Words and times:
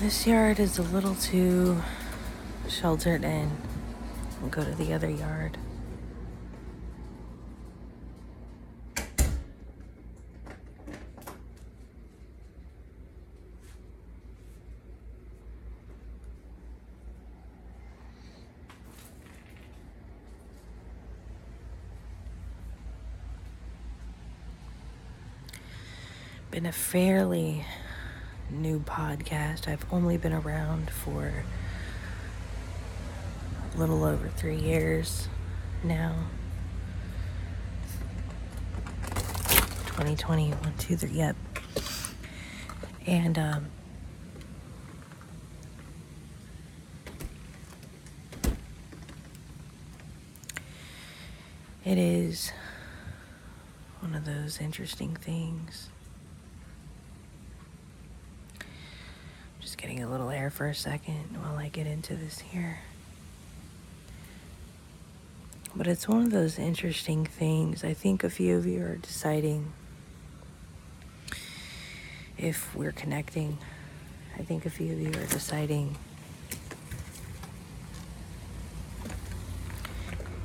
This 0.00 0.26
yard 0.26 0.58
is 0.58 0.78
a 0.78 0.82
little 0.82 1.14
too 1.14 1.82
sheltered 2.70 3.22
in. 3.22 3.50
We'll 4.40 4.48
go 4.48 4.64
to 4.64 4.70
the 4.70 4.94
other 4.94 5.10
yard. 5.10 5.58
Been 26.50 26.64
a 26.64 26.72
fairly 26.72 27.66
new 28.50 28.80
podcast. 28.80 29.68
I've 29.68 29.84
only 29.92 30.16
been 30.16 30.32
around 30.32 30.90
for 30.90 31.44
a 33.74 33.78
little 33.78 34.04
over 34.04 34.28
three 34.28 34.56
years 34.58 35.28
now. 35.84 36.14
2020, 39.86 40.50
one, 40.50 40.74
two, 40.78 40.96
three, 40.96 41.10
yep. 41.10 41.36
And, 43.06 43.38
um, 43.38 43.66
it 51.84 51.98
is 51.98 52.52
one 54.00 54.14
of 54.14 54.24
those 54.24 54.60
interesting 54.60 55.14
things. 55.16 55.88
Just 59.60 59.69
getting 59.80 60.02
a 60.02 60.10
little 60.10 60.30
air 60.30 60.50
for 60.50 60.66
a 60.66 60.74
second 60.74 61.38
while 61.42 61.56
I 61.56 61.68
get 61.68 61.86
into 61.86 62.14
this 62.14 62.40
here. 62.40 62.80
But 65.74 65.86
it's 65.86 66.06
one 66.06 66.22
of 66.22 66.30
those 66.30 66.58
interesting 66.58 67.24
things. 67.24 67.82
I 67.82 67.94
think 67.94 68.22
a 68.22 68.28
few 68.28 68.56
of 68.56 68.66
you 68.66 68.82
are 68.82 68.96
deciding 68.96 69.72
if 72.36 72.74
we're 72.74 72.92
connecting. 72.92 73.56
I 74.38 74.42
think 74.42 74.66
a 74.66 74.70
few 74.70 74.92
of 74.92 75.00
you 75.00 75.08
are 75.10 75.26
deciding 75.26 75.96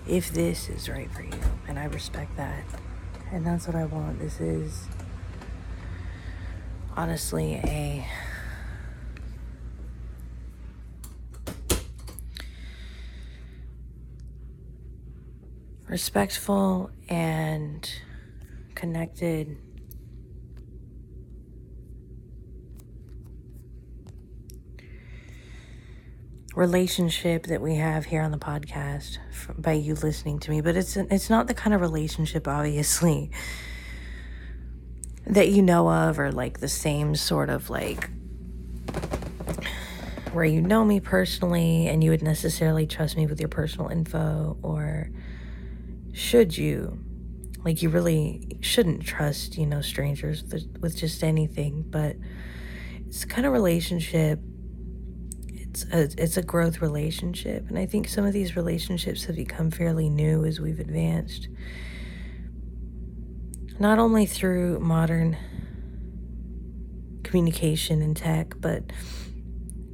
if 0.07 0.31
this 0.31 0.69
is 0.69 0.87
right 0.87 1.11
for 1.11 1.23
you. 1.23 1.31
And 1.67 1.77
I 1.77 1.85
respect 1.85 2.37
that. 2.37 2.63
And 3.31 3.45
that's 3.45 3.67
what 3.67 3.75
I 3.75 3.85
want. 3.85 4.19
This 4.19 4.39
is 4.39 4.85
honestly 6.95 7.55
a 7.55 8.05
respectful 15.95 16.91
and 17.07 17.89
connected. 18.75 19.55
Relationship 26.53 27.47
that 27.47 27.61
we 27.61 27.75
have 27.75 28.03
here 28.03 28.21
on 28.21 28.31
the 28.31 28.37
podcast 28.37 29.19
by 29.57 29.71
you 29.71 29.95
listening 29.95 30.37
to 30.39 30.51
me 30.51 30.59
but 30.59 30.75
it's 30.75 30.97
it's 30.97 31.29
not 31.29 31.47
the 31.47 31.53
kind 31.53 31.73
of 31.73 31.79
relationship 31.79 32.45
obviously 32.59 33.31
that 35.25 35.47
you 35.47 35.61
know 35.61 35.89
of 35.89 36.19
or 36.19 36.29
like 36.29 36.59
the 36.59 36.67
same 36.67 37.15
sort 37.15 37.49
of 37.49 37.69
like 37.69 38.09
where 40.33 40.43
you 40.43 40.61
know 40.61 40.83
me 40.83 40.99
personally 40.99 41.87
and 41.87 42.03
you 42.03 42.09
would 42.09 42.23
necessarily 42.23 42.85
trust 42.85 43.15
me 43.15 43.25
with 43.25 43.39
your 43.39 43.49
personal 43.49 43.87
info 43.87 44.57
or 44.61 45.09
should 46.15 46.57
you? 46.57 46.99
Like 47.63 47.81
you 47.81 47.89
really 47.89 48.57
shouldn't 48.61 49.03
trust 49.03 49.57
you 49.57 49.65
know 49.65 49.81
strangers 49.81 50.43
with, 50.43 50.77
with 50.81 50.97
just 50.97 51.23
anything 51.23 51.85
but 51.87 52.15
it's 53.05 53.25
kind 53.25 53.45
of 53.45 53.53
relationship 53.53 54.39
it's 55.47 55.85
a, 55.91 56.09
it's 56.17 56.37
a 56.37 56.41
growth 56.41 56.81
relationship 56.81 57.67
and 57.69 57.77
i 57.77 57.85
think 57.85 58.07
some 58.07 58.25
of 58.25 58.33
these 58.33 58.55
relationships 58.55 59.25
have 59.25 59.35
become 59.35 59.69
fairly 59.69 60.09
new 60.09 60.43
as 60.45 60.59
we've 60.59 60.79
advanced. 60.79 61.47
Not 63.77 63.99
only 63.99 64.25
through 64.25 64.79
modern 64.79 65.37
communication 67.23 68.01
and 68.01 68.15
tech 68.15 68.53
but 68.59 68.83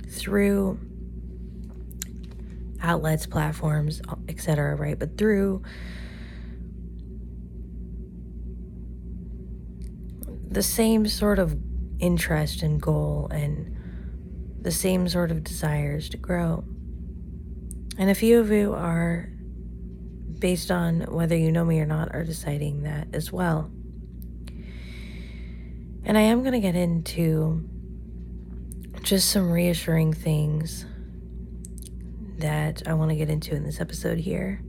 through 0.07 0.79
outlets 2.81 3.25
platforms 3.25 4.01
etc 4.29 4.75
right? 4.75 4.99
But 4.99 5.17
through 5.17 5.63
the 10.51 10.61
same 10.61 11.07
sort 11.07 11.39
of 11.39 11.57
interest 11.99 12.61
and 12.61 12.81
goal 12.81 13.29
and 13.31 13.77
the 14.61 14.71
same 14.71 15.07
sort 15.07 15.31
of 15.31 15.43
desires 15.43 16.09
to 16.09 16.17
grow. 16.17 16.63
And 17.97 18.09
a 18.09 18.15
few 18.15 18.39
of 18.39 18.51
you 18.51 18.73
are, 18.73 19.29
based 20.39 20.69
on 20.69 21.01
whether 21.01 21.37
you 21.37 21.51
know 21.51 21.63
me 21.63 21.79
or 21.79 21.85
not, 21.85 22.13
are 22.13 22.25
deciding 22.25 22.83
that 22.83 23.07
as 23.13 23.31
well. 23.31 23.71
And 26.03 26.17
I 26.17 26.21
am 26.21 26.41
going 26.41 26.53
to 26.53 26.59
get 26.59 26.75
into 26.75 27.67
just 29.03 29.29
some 29.29 29.51
reassuring 29.51 30.13
things 30.13 30.85
that 32.39 32.83
I 32.87 32.93
want 32.93 33.11
to 33.11 33.15
get 33.15 33.29
into 33.29 33.55
in 33.55 33.63
this 33.63 33.79
episode 33.79 34.17
here. 34.17 34.61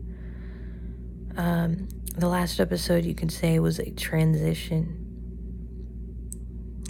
Um, 1.37 1.89
the 2.17 2.29
last 2.29 2.61
episode, 2.61 3.05
you 3.05 3.15
could 3.15 3.33
say, 3.33 3.59
was 3.59 3.79
a 3.79 3.91
transition 3.91 5.02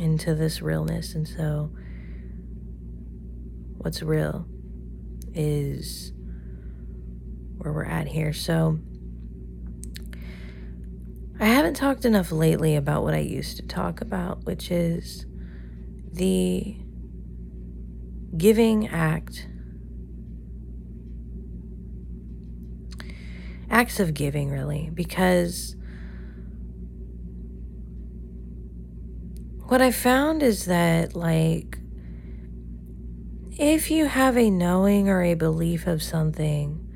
into 0.01 0.35
this 0.35 0.63
realness. 0.63 1.15
And 1.15 1.27
so, 1.27 1.71
what's 3.79 4.03
real 4.03 4.47
is 5.35 6.13
where 7.57 7.73
we're 7.73 7.85
at 7.85 8.09
here. 8.09 8.33
So, 8.33 8.79
I 11.41 11.47
haven't 11.47 11.75
talked 11.75 12.05
enough 12.05 12.31
lately 12.31 12.77
about 12.77 13.03
what 13.03 13.15
I 13.15 13.19
used 13.19 13.57
to 13.57 13.63
talk 13.63 14.01
about, 14.01 14.45
which 14.45 14.71
is 14.71 15.27
the 16.13 16.77
giving 18.37 18.87
act. 18.89 19.49
Acts 23.71 23.99
of 23.99 24.15
giving, 24.15 24.51
really, 24.51 24.91
because 24.93 25.75
what 29.73 29.81
I 29.81 29.91
found 29.91 30.43
is 30.43 30.67
that, 30.67 31.17
like, 31.17 31.79
if 33.53 33.91
you 33.91 34.05
have 34.05 34.37
a 34.37 34.51
knowing 34.51 35.09
or 35.09 35.23
a 35.23 35.33
belief 35.33 35.87
of 35.87 36.03
something, 36.03 36.87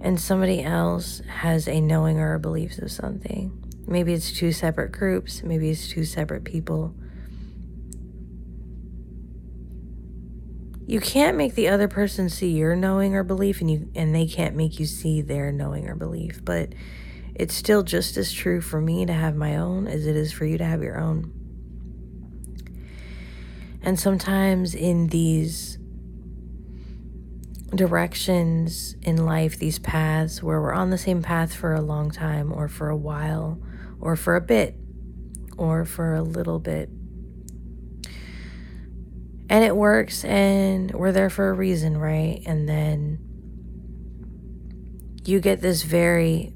and 0.00 0.20
somebody 0.20 0.60
else 0.60 1.22
has 1.28 1.68
a 1.68 1.80
knowing 1.80 2.18
or 2.18 2.34
a 2.34 2.40
belief 2.40 2.76
of 2.78 2.90
something, 2.90 3.52
maybe 3.86 4.14
it's 4.14 4.32
two 4.32 4.50
separate 4.50 4.90
groups, 4.90 5.44
maybe 5.44 5.70
it's 5.70 5.86
two 5.86 6.04
separate 6.04 6.42
people. 6.42 6.92
You 10.88 10.98
can't 10.98 11.36
make 11.36 11.54
the 11.54 11.68
other 11.68 11.86
person 11.86 12.28
see 12.28 12.50
your 12.50 12.74
knowing 12.74 13.14
or 13.14 13.22
belief, 13.22 13.60
and 13.60 13.70
you 13.70 13.92
and 13.94 14.12
they 14.12 14.26
can't 14.26 14.56
make 14.56 14.80
you 14.80 14.86
see 14.86 15.20
their 15.20 15.52
knowing 15.52 15.88
or 15.88 15.94
belief. 15.94 16.44
But 16.44 16.70
it's 17.36 17.54
still 17.54 17.84
just 17.84 18.16
as 18.16 18.32
true 18.32 18.60
for 18.60 18.80
me 18.80 19.06
to 19.06 19.12
have 19.12 19.36
my 19.36 19.54
own 19.54 19.86
as 19.86 20.04
it 20.04 20.16
is 20.16 20.32
for 20.32 20.46
you 20.46 20.58
to 20.58 20.64
have 20.64 20.82
your 20.82 20.98
own. 20.98 21.37
And 23.82 23.98
sometimes 23.98 24.74
in 24.74 25.08
these 25.08 25.78
directions 27.74 28.96
in 29.02 29.24
life, 29.24 29.58
these 29.58 29.78
paths 29.78 30.42
where 30.42 30.60
we're 30.60 30.72
on 30.72 30.90
the 30.90 30.98
same 30.98 31.22
path 31.22 31.54
for 31.54 31.74
a 31.74 31.80
long 31.80 32.10
time, 32.10 32.52
or 32.52 32.68
for 32.68 32.88
a 32.88 32.96
while, 32.96 33.60
or 34.00 34.16
for 34.16 34.36
a 34.36 34.40
bit, 34.40 34.74
or 35.56 35.84
for 35.84 36.14
a 36.14 36.22
little 36.22 36.58
bit. 36.58 36.88
And 39.50 39.64
it 39.64 39.76
works, 39.76 40.24
and 40.24 40.90
we're 40.92 41.12
there 41.12 41.30
for 41.30 41.50
a 41.50 41.54
reason, 41.54 41.96
right? 41.96 42.42
And 42.44 42.68
then 42.68 43.18
you 45.24 45.40
get 45.40 45.60
this 45.60 45.82
very 45.82 46.52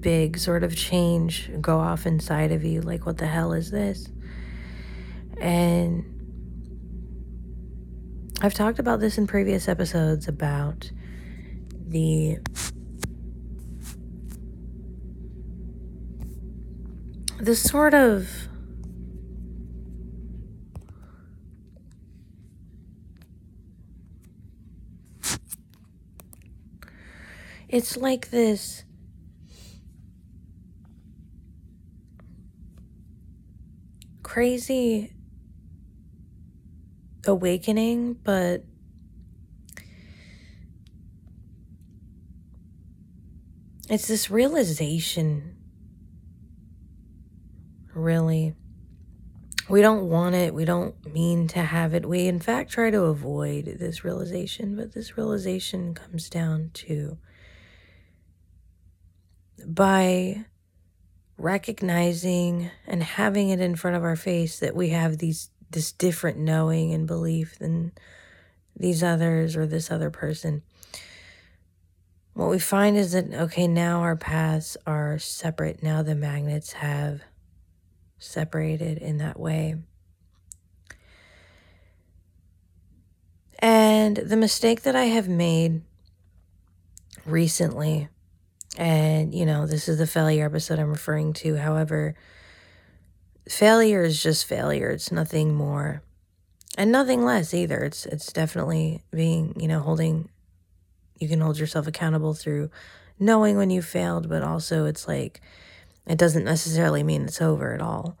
big 0.00 0.38
sort 0.38 0.62
of 0.62 0.76
change 0.76 1.50
go 1.60 1.78
off 1.78 2.06
inside 2.06 2.52
of 2.52 2.64
you 2.64 2.80
like, 2.80 3.06
what 3.06 3.18
the 3.18 3.26
hell 3.26 3.52
is 3.52 3.70
this? 3.70 4.08
And 5.40 6.15
I've 8.42 8.54
talked 8.54 8.78
about 8.78 9.00
this 9.00 9.16
in 9.16 9.26
previous 9.26 9.66
episodes 9.66 10.28
about 10.28 10.90
the 11.88 12.38
the 17.40 17.54
sort 17.54 17.94
of 17.94 18.28
it's 27.68 27.96
like 27.96 28.30
this 28.30 28.84
crazy 34.22 35.15
awakening, 37.28 38.14
but 38.14 38.64
it's 43.88 44.08
this 44.08 44.30
realization, 44.30 45.56
really. 47.94 48.54
We 49.68 49.82
don't 49.82 50.08
want 50.08 50.36
it. 50.36 50.54
We 50.54 50.64
don't 50.64 50.94
mean 51.12 51.48
to 51.48 51.60
have 51.60 51.92
it. 51.92 52.06
We, 52.06 52.28
in 52.28 52.38
fact, 52.38 52.70
try 52.70 52.90
to 52.90 53.02
avoid 53.02 53.64
this 53.80 54.04
realization, 54.04 54.76
but 54.76 54.92
this 54.94 55.16
realization 55.16 55.92
comes 55.94 56.30
down 56.30 56.70
to 56.74 57.18
by 59.66 60.44
recognizing 61.38 62.70
and 62.86 63.02
having 63.02 63.50
it 63.50 63.60
in 63.60 63.76
front 63.76 63.96
of 63.96 64.04
our 64.04 64.16
face 64.16 64.58
that 64.60 64.74
we 64.74 64.90
have 64.90 65.18
these 65.18 65.50
this 65.70 65.92
different 65.92 66.38
knowing 66.38 66.92
and 66.92 67.06
belief 67.06 67.58
than 67.58 67.92
these 68.76 69.02
others 69.02 69.56
or 69.56 69.66
this 69.66 69.90
other 69.90 70.10
person 70.10 70.62
what 72.34 72.50
we 72.50 72.58
find 72.58 72.96
is 72.96 73.12
that 73.12 73.32
okay 73.32 73.66
now 73.66 74.00
our 74.00 74.16
paths 74.16 74.76
are 74.86 75.18
separate 75.18 75.82
now 75.82 76.02
the 76.02 76.14
magnets 76.14 76.72
have 76.72 77.22
separated 78.18 78.98
in 78.98 79.18
that 79.18 79.38
way 79.38 79.76
and 83.58 84.16
the 84.18 84.36
mistake 84.36 84.82
that 84.82 84.94
i 84.94 85.04
have 85.04 85.28
made 85.28 85.82
recently 87.24 88.08
and, 88.76 89.34
you 89.34 89.46
know, 89.46 89.66
this 89.66 89.88
is 89.88 89.98
the 89.98 90.06
failure 90.06 90.44
episode 90.44 90.78
I'm 90.78 90.90
referring 90.90 91.32
to. 91.34 91.56
However, 91.56 92.14
failure 93.48 94.02
is 94.02 94.22
just 94.22 94.46
failure. 94.46 94.90
It's 94.90 95.12
nothing 95.12 95.54
more 95.54 96.02
and 96.76 96.92
nothing 96.92 97.24
less 97.24 97.54
either. 97.54 97.82
It's 97.84 98.06
it's 98.06 98.32
definitely 98.32 99.02
being, 99.12 99.58
you 99.58 99.68
know, 99.68 99.80
holding 99.80 100.28
you 101.18 101.28
can 101.28 101.40
hold 101.40 101.58
yourself 101.58 101.86
accountable 101.86 102.34
through 102.34 102.70
knowing 103.18 103.56
when 103.56 103.70
you 103.70 103.80
failed, 103.80 104.28
but 104.28 104.42
also 104.42 104.84
it's 104.84 105.08
like 105.08 105.40
it 106.06 106.18
doesn't 106.18 106.44
necessarily 106.44 107.02
mean 107.02 107.24
it's 107.24 107.40
over 107.40 107.72
at 107.72 107.80
all. 107.80 108.18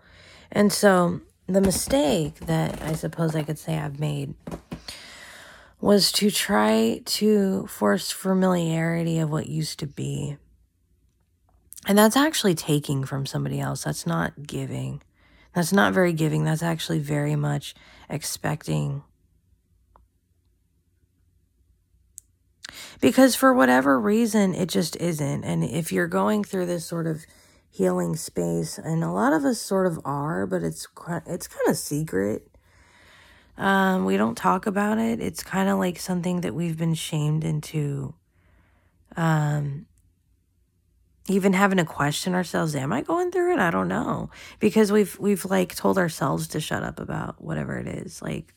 And 0.50 0.72
so 0.72 1.20
the 1.46 1.60
mistake 1.60 2.40
that 2.40 2.80
I 2.82 2.94
suppose 2.94 3.36
I 3.36 3.42
could 3.42 3.58
say 3.58 3.78
I've 3.78 4.00
made 4.00 4.34
was 5.80 6.10
to 6.10 6.30
try 6.30 7.02
to 7.04 7.66
force 7.66 8.10
familiarity 8.10 9.18
of 9.18 9.30
what 9.30 9.46
used 9.46 9.78
to 9.80 9.86
be 9.86 10.38
and 11.86 11.96
that's 11.96 12.16
actually 12.16 12.54
taking 12.56 13.04
from 13.04 13.26
somebody 13.26 13.60
else. 13.60 13.84
That's 13.84 14.06
not 14.06 14.46
giving. 14.46 15.02
That's 15.56 15.72
not 15.72 15.94
very 15.94 16.12
giving. 16.12 16.44
That's 16.44 16.62
actually 16.62 16.98
very 16.98 17.34
much 17.34 17.74
expecting. 18.10 19.02
Because 23.00 23.34
for 23.34 23.54
whatever 23.54 23.98
reason, 23.98 24.54
it 24.54 24.68
just 24.68 24.96
isn't. 24.96 25.44
And 25.44 25.64
if 25.64 25.90
you're 25.90 26.08
going 26.08 26.44
through 26.44 26.66
this 26.66 26.84
sort 26.84 27.06
of 27.06 27.24
healing 27.70 28.16
space, 28.16 28.76
and 28.76 29.02
a 29.02 29.10
lot 29.10 29.32
of 29.32 29.46
us 29.46 29.58
sort 29.58 29.86
of 29.86 29.98
are, 30.04 30.46
but 30.46 30.62
it's 30.62 30.86
it's 31.26 31.48
kind 31.48 31.68
of 31.68 31.78
secret. 31.78 32.46
Um, 33.56 34.04
we 34.04 34.18
don't 34.18 34.36
talk 34.36 34.66
about 34.66 34.98
it. 34.98 35.20
It's 35.20 35.42
kind 35.42 35.70
of 35.70 35.78
like 35.78 35.98
something 35.98 36.42
that 36.42 36.54
we've 36.54 36.76
been 36.76 36.92
shamed 36.92 37.44
into 37.44 38.14
um, 39.16 39.86
even 41.28 41.52
having 41.52 41.78
to 41.78 41.84
question 41.84 42.34
ourselves 42.34 42.74
am 42.74 42.92
i 42.92 43.02
going 43.02 43.30
through 43.30 43.54
it? 43.54 43.58
I 43.58 43.70
don't 43.70 43.88
know. 43.88 44.30
Because 44.60 44.92
we've 44.92 45.18
we've 45.18 45.44
like 45.44 45.74
told 45.74 45.98
ourselves 45.98 46.48
to 46.48 46.60
shut 46.60 46.82
up 46.82 47.00
about 47.00 47.42
whatever 47.42 47.76
it 47.78 47.88
is 47.88 48.22
like 48.22 48.54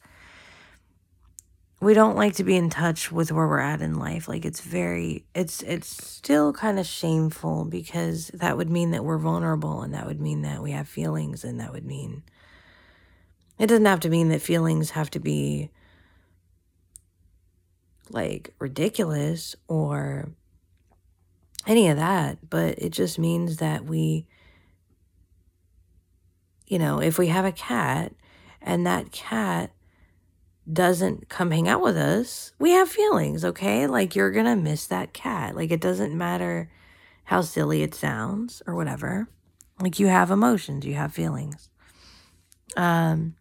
we 1.81 1.93
don't 1.93 2.17
like 2.17 2.35
to 2.35 2.43
be 2.43 2.57
in 2.57 2.69
touch 2.69 3.09
with 3.09 3.31
where 3.31 3.47
we're 3.47 3.59
at 3.59 3.81
in 3.81 3.97
life. 3.97 4.27
Like 4.27 4.45
it's 4.45 4.61
very 4.61 5.25
it's 5.33 5.61
it's 5.63 5.87
still 5.87 6.51
kind 6.51 6.77
of 6.77 6.85
shameful 6.85 7.65
because 7.65 8.27
that 8.33 8.57
would 8.57 8.69
mean 8.69 8.91
that 8.91 9.05
we're 9.05 9.17
vulnerable 9.17 9.81
and 9.81 9.93
that 9.93 10.05
would 10.05 10.19
mean 10.19 10.41
that 10.41 10.61
we 10.61 10.71
have 10.71 10.87
feelings 10.87 11.43
and 11.43 11.59
that 11.59 11.71
would 11.71 11.85
mean 11.85 12.23
it 13.57 13.67
doesn't 13.67 13.85
have 13.85 14.01
to 14.01 14.09
mean 14.09 14.29
that 14.29 14.41
feelings 14.41 14.91
have 14.91 15.09
to 15.11 15.19
be 15.19 15.69
like 18.09 18.53
ridiculous 18.59 19.55
or 19.67 20.29
any 21.67 21.87
of 21.89 21.97
that, 21.97 22.49
but 22.49 22.79
it 22.79 22.91
just 22.91 23.19
means 23.19 23.57
that 23.57 23.85
we, 23.85 24.25
you 26.67 26.79
know, 26.79 27.01
if 27.01 27.17
we 27.17 27.27
have 27.27 27.45
a 27.45 27.51
cat 27.51 28.13
and 28.61 28.85
that 28.85 29.11
cat 29.11 29.71
doesn't 30.71 31.29
come 31.29 31.51
hang 31.51 31.67
out 31.67 31.81
with 31.81 31.97
us, 31.97 32.53
we 32.59 32.71
have 32.71 32.89
feelings, 32.89 33.43
okay? 33.43 33.87
Like 33.87 34.15
you're 34.15 34.31
gonna 34.31 34.55
miss 34.55 34.87
that 34.87 35.13
cat. 35.13 35.55
Like 35.55 35.71
it 35.71 35.81
doesn't 35.81 36.17
matter 36.17 36.69
how 37.25 37.41
silly 37.41 37.83
it 37.83 37.95
sounds 37.95 38.61
or 38.65 38.75
whatever. 38.75 39.27
Like 39.79 39.99
you 39.99 40.07
have 40.07 40.31
emotions, 40.31 40.85
you 40.85 40.95
have 40.95 41.13
feelings. 41.13 41.69
Um, 42.75 43.35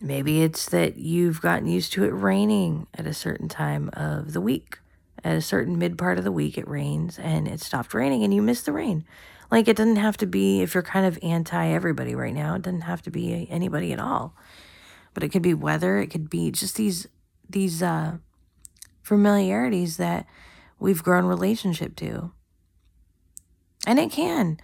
maybe 0.00 0.42
it's 0.42 0.68
that 0.70 0.96
you've 0.96 1.40
gotten 1.40 1.68
used 1.68 1.92
to 1.92 2.04
it 2.04 2.08
raining 2.08 2.86
at 2.94 3.06
a 3.06 3.14
certain 3.14 3.48
time 3.48 3.90
of 3.92 4.32
the 4.32 4.40
week 4.40 4.78
at 5.28 5.36
a 5.36 5.42
certain 5.42 5.78
mid 5.78 5.98
part 5.98 6.16
of 6.16 6.24
the 6.24 6.32
week 6.32 6.56
it 6.56 6.66
rains 6.66 7.18
and 7.18 7.46
it 7.46 7.60
stopped 7.60 7.92
raining 7.92 8.24
and 8.24 8.32
you 8.32 8.40
miss 8.40 8.62
the 8.62 8.72
rain. 8.72 9.04
Like 9.50 9.68
it 9.68 9.76
doesn't 9.76 9.96
have 9.96 10.16
to 10.18 10.26
be 10.26 10.62
if 10.62 10.72
you're 10.72 10.82
kind 10.82 11.04
of 11.04 11.18
anti 11.22 11.66
everybody 11.68 12.14
right 12.14 12.32
now, 12.34 12.54
it 12.54 12.62
doesn't 12.62 12.82
have 12.82 13.02
to 13.02 13.10
be 13.10 13.46
anybody 13.50 13.92
at 13.92 14.00
all. 14.00 14.34
But 15.12 15.22
it 15.22 15.28
could 15.28 15.42
be 15.42 15.52
weather, 15.52 15.98
it 15.98 16.06
could 16.06 16.30
be 16.30 16.50
just 16.50 16.76
these 16.76 17.06
these 17.48 17.82
uh 17.82 18.18
familiarities 19.02 19.98
that 19.98 20.26
we've 20.78 21.02
grown 21.02 21.26
relationship 21.26 21.94
to. 21.96 22.32
And 23.86 23.98
it 23.98 24.10
can 24.10 24.58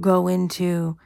go 0.00 0.28
into 0.28 0.96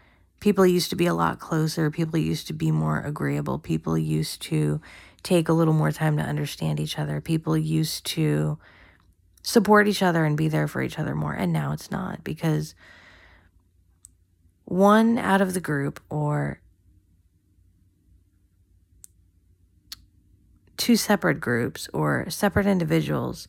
people 0.40 0.66
used 0.66 0.90
to 0.90 0.96
be 0.96 1.06
a 1.06 1.14
lot 1.14 1.38
closer, 1.38 1.90
people 1.90 2.18
used 2.18 2.46
to 2.48 2.52
be 2.52 2.70
more 2.70 3.00
agreeable, 3.00 3.58
people 3.58 3.96
used 3.96 4.42
to 4.42 4.82
take 5.22 5.48
a 5.48 5.52
little 5.54 5.74
more 5.74 5.92
time 5.92 6.16
to 6.18 6.22
understand 6.22 6.78
each 6.78 6.98
other, 6.98 7.22
people 7.22 7.56
used 7.56 8.04
to 8.06 8.58
support 9.48 9.88
each 9.88 10.02
other 10.02 10.26
and 10.26 10.36
be 10.36 10.46
there 10.46 10.68
for 10.68 10.82
each 10.82 10.98
other 10.98 11.14
more. 11.14 11.32
And 11.32 11.54
now 11.54 11.72
it's 11.72 11.90
not 11.90 12.22
because 12.22 12.74
one 14.66 15.16
out 15.16 15.40
of 15.40 15.54
the 15.54 15.60
group 15.60 16.00
or 16.10 16.60
two 20.76 20.96
separate 20.96 21.40
groups 21.40 21.88
or 21.94 22.28
separate 22.28 22.66
individuals 22.66 23.48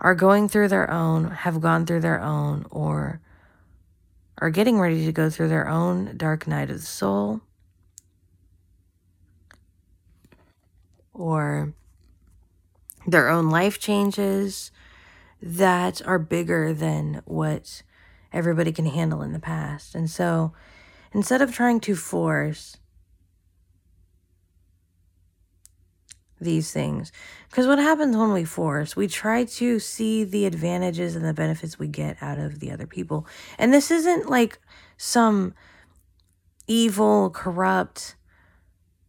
are 0.00 0.16
going 0.16 0.48
through 0.48 0.66
their 0.66 0.90
own, 0.90 1.30
have 1.30 1.60
gone 1.60 1.86
through 1.86 2.00
their 2.00 2.20
own, 2.20 2.66
or 2.68 3.20
are 4.38 4.50
getting 4.50 4.80
ready 4.80 5.04
to 5.06 5.12
go 5.12 5.30
through 5.30 5.48
their 5.48 5.68
own 5.68 6.16
dark 6.16 6.48
night 6.48 6.70
of 6.70 6.80
the 6.80 6.86
soul, 6.86 7.40
or 11.14 11.72
their 13.06 13.28
own 13.28 13.48
life 13.48 13.78
changes, 13.78 14.72
that 15.42 16.02
are 16.06 16.18
bigger 16.18 16.72
than 16.72 17.22
what 17.24 17.82
everybody 18.32 18.72
can 18.72 18.86
handle 18.86 19.22
in 19.22 19.32
the 19.32 19.38
past. 19.38 19.94
And 19.94 20.10
so 20.10 20.52
instead 21.12 21.42
of 21.42 21.52
trying 21.52 21.80
to 21.80 21.96
force 21.96 22.76
these 26.40 26.72
things, 26.72 27.12
because 27.50 27.66
what 27.66 27.78
happens 27.78 28.16
when 28.16 28.32
we 28.32 28.44
force, 28.44 28.96
we 28.96 29.08
try 29.08 29.44
to 29.44 29.78
see 29.78 30.24
the 30.24 30.46
advantages 30.46 31.16
and 31.16 31.24
the 31.24 31.34
benefits 31.34 31.78
we 31.78 31.88
get 31.88 32.22
out 32.22 32.38
of 32.38 32.60
the 32.60 32.70
other 32.70 32.86
people. 32.86 33.26
And 33.58 33.72
this 33.72 33.90
isn't 33.90 34.28
like 34.28 34.58
some 34.96 35.54
evil, 36.66 37.30
corrupt 37.30 38.14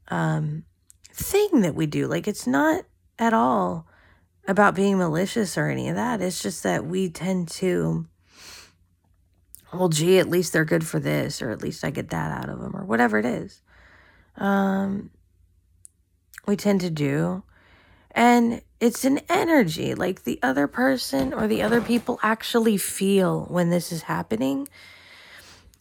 um, 0.08 0.64
thing 1.14 1.62
that 1.62 1.76
we 1.76 1.86
do. 1.86 2.08
Like, 2.08 2.28
it's 2.28 2.48
not 2.48 2.86
at 3.20 3.34
all 3.34 3.88
about 4.48 4.76
being 4.76 4.98
malicious 4.98 5.58
or 5.58 5.68
any 5.68 5.90
of 5.90 5.96
that. 5.96 6.22
It's 6.22 6.42
just 6.42 6.64
that 6.64 6.86
we 6.86 7.10
tend 7.10 7.48
to, 7.50 8.08
well, 9.74 9.90
gee, 9.90 10.20
at 10.20 10.30
least 10.30 10.54
they're 10.54 10.66
good 10.66 10.86
for 10.86 11.00
this, 11.00 11.42
or 11.42 11.52
at 11.52 11.62
least 11.62 11.84
I 11.84 11.92
get 11.92 12.10
that 12.10 12.32
out 12.32 12.50
of 12.50 12.60
them, 12.60 12.76
or 12.76 12.84
whatever 12.84 13.18
it 13.20 13.26
is. 13.26 13.62
Um, 14.38 15.12
we 16.48 16.56
tend 16.56 16.82
to 16.82 16.90
do. 16.90 17.44
And 18.14 18.62
it's 18.80 19.06
an 19.06 19.22
energy, 19.30 19.96
like 19.96 20.24
the 20.24 20.40
other 20.44 20.68
person 20.68 21.34
or 21.34 21.48
the 21.48 21.62
other 21.62 21.80
people 21.80 22.20
actually 22.22 22.78
feel 22.78 23.46
when 23.46 23.70
this 23.70 23.92
is 23.92 24.04
happening. 24.04 24.68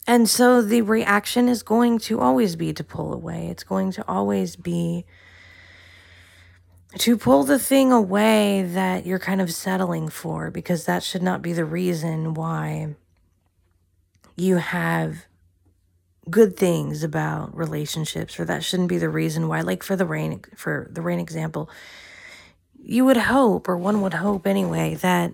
And 0.07 0.29
so 0.29 0.61
the 0.61 0.81
reaction 0.81 1.49
is 1.49 1.61
going 1.61 1.99
to 1.99 2.19
always 2.19 2.55
be 2.55 2.73
to 2.73 2.83
pull 2.83 3.13
away. 3.13 3.47
It's 3.47 3.63
going 3.63 3.91
to 3.93 4.07
always 4.07 4.55
be 4.55 5.05
to 6.99 7.17
pull 7.17 7.43
the 7.43 7.59
thing 7.59 7.91
away 7.91 8.63
that 8.63 9.05
you're 9.05 9.19
kind 9.19 9.41
of 9.41 9.53
settling 9.53 10.09
for, 10.09 10.51
because 10.51 10.85
that 10.85 11.03
should 11.03 11.23
not 11.23 11.41
be 11.41 11.53
the 11.53 11.65
reason 11.65 12.33
why 12.33 12.95
you 14.35 14.57
have 14.57 15.25
good 16.29 16.55
things 16.55 17.03
about 17.03 17.55
relationships 17.55 18.39
or 18.39 18.45
that 18.45 18.63
shouldn't 18.63 18.89
be 18.89 18.97
the 18.97 19.09
reason 19.09 19.47
why 19.47 19.61
like 19.61 19.81
for 19.81 19.95
the 19.95 20.05
rain 20.05 20.39
for 20.55 20.87
the 20.91 21.01
rain 21.01 21.19
example 21.19 21.69
you 22.79 23.03
would 23.03 23.17
hope 23.17 23.67
or 23.67 23.75
one 23.75 24.01
would 24.01 24.13
hope 24.13 24.45
anyway 24.45 24.93
that 24.93 25.33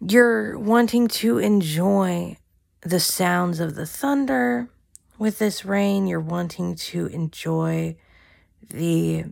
you're 0.00 0.58
wanting 0.58 1.06
to 1.06 1.38
enjoy 1.38 2.36
the 2.82 3.00
sounds 3.00 3.60
of 3.60 3.74
the 3.76 3.86
thunder 3.86 4.68
with 5.18 5.38
this 5.38 5.64
rain 5.64 6.06
you're 6.06 6.20
wanting 6.20 6.74
to 6.74 7.06
enjoy 7.06 7.96
the 8.70 9.24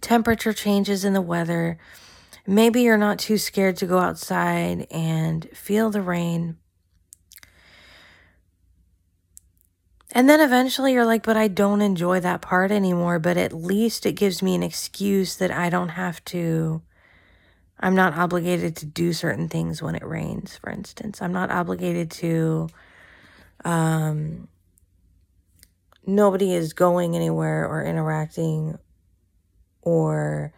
temperature 0.00 0.52
changes 0.52 1.04
in 1.04 1.12
the 1.12 1.22
weather 1.22 1.78
Maybe 2.46 2.82
you're 2.82 2.98
not 2.98 3.18
too 3.18 3.38
scared 3.38 3.78
to 3.78 3.86
go 3.86 3.98
outside 3.98 4.86
and 4.90 5.48
feel 5.54 5.90
the 5.90 6.02
rain. 6.02 6.58
And 10.12 10.28
then 10.28 10.40
eventually 10.40 10.92
you're 10.92 11.06
like, 11.06 11.24
but 11.24 11.36
I 11.36 11.48
don't 11.48 11.80
enjoy 11.80 12.20
that 12.20 12.42
part 12.42 12.70
anymore. 12.70 13.18
But 13.18 13.38
at 13.38 13.54
least 13.54 14.04
it 14.04 14.12
gives 14.12 14.42
me 14.42 14.54
an 14.54 14.62
excuse 14.62 15.36
that 15.36 15.50
I 15.50 15.70
don't 15.70 15.90
have 15.90 16.22
to, 16.26 16.82
I'm 17.80 17.94
not 17.94 18.14
obligated 18.14 18.76
to 18.76 18.86
do 18.86 19.14
certain 19.14 19.48
things 19.48 19.82
when 19.82 19.94
it 19.94 20.04
rains, 20.04 20.58
for 20.58 20.70
instance. 20.70 21.22
I'm 21.22 21.32
not 21.32 21.50
obligated 21.50 22.10
to, 22.12 22.68
um, 23.64 24.48
nobody 26.06 26.54
is 26.54 26.72
going 26.72 27.16
anywhere 27.16 27.66
or 27.66 27.84
interacting 27.84 28.78
or 29.82 30.52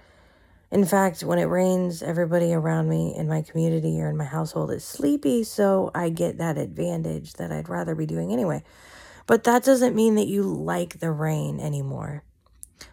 in 0.70 0.84
fact, 0.84 1.22
when 1.22 1.38
it 1.38 1.44
rains, 1.44 2.02
everybody 2.02 2.52
around 2.52 2.88
me 2.88 3.14
in 3.16 3.28
my 3.28 3.42
community 3.42 4.00
or 4.00 4.08
in 4.08 4.16
my 4.16 4.24
household 4.24 4.72
is 4.72 4.84
sleepy, 4.84 5.44
so 5.44 5.90
I 5.94 6.08
get 6.08 6.38
that 6.38 6.58
advantage 6.58 7.34
that 7.34 7.52
I'd 7.52 7.68
rather 7.68 7.94
be 7.94 8.04
doing 8.04 8.32
anyway. 8.32 8.64
But 9.26 9.44
that 9.44 9.64
doesn't 9.64 9.94
mean 9.94 10.16
that 10.16 10.26
you 10.26 10.42
like 10.42 10.98
the 10.98 11.12
rain 11.12 11.60
anymore. 11.60 12.24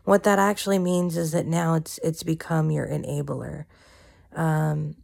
What 0.03 0.23
that 0.23 0.39
actually 0.39 0.79
means 0.79 1.17
is 1.17 1.31
that 1.31 1.45
now 1.45 1.73
it's 1.73 1.99
it's 2.03 2.23
become 2.23 2.71
your 2.71 2.87
enabler. 2.87 3.65
Um, 4.33 4.95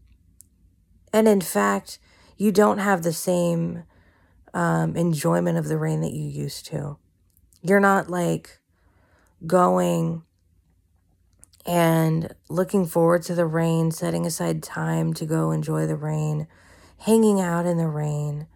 and 1.11 1.27
in 1.27 1.41
fact, 1.41 1.99
you 2.37 2.51
don't 2.51 2.77
have 2.77 3.01
the 3.01 3.13
same 3.13 3.83
um, 4.53 4.95
enjoyment 4.95 5.57
of 5.57 5.67
the 5.67 5.77
rain 5.77 6.01
that 6.01 6.13
you 6.13 6.23
used 6.23 6.65
to. 6.67 6.97
You're 7.61 7.79
not 7.79 8.09
like 8.09 8.59
going 9.45 10.23
and 11.65 12.33
looking 12.49 12.85
forward 12.85 13.23
to 13.23 13.35
the 13.35 13.45
rain, 13.45 13.91
setting 13.91 14.25
aside 14.25 14.63
time 14.63 15.13
to 15.13 15.25
go 15.25 15.51
enjoy 15.51 15.85
the 15.85 15.95
rain, 15.95 16.47
hanging 16.99 17.39
out 17.39 17.65
in 17.65 17.77
the 17.77 17.87
rain. 17.87 18.47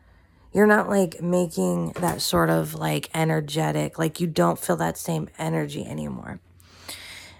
You're 0.54 0.68
not 0.68 0.90
like 0.90 1.22
making 1.22 1.92
that 1.94 2.22
sort 2.22 2.50
of 2.50 2.74
like 2.76 3.10
energetic, 3.14 4.00
like 4.00 4.20
you 4.20 4.28
don't 4.28 4.60
feel 4.60 4.78
that 4.78 4.98
same 4.98 5.30
energy 5.38 5.86
anymore. 5.86 6.40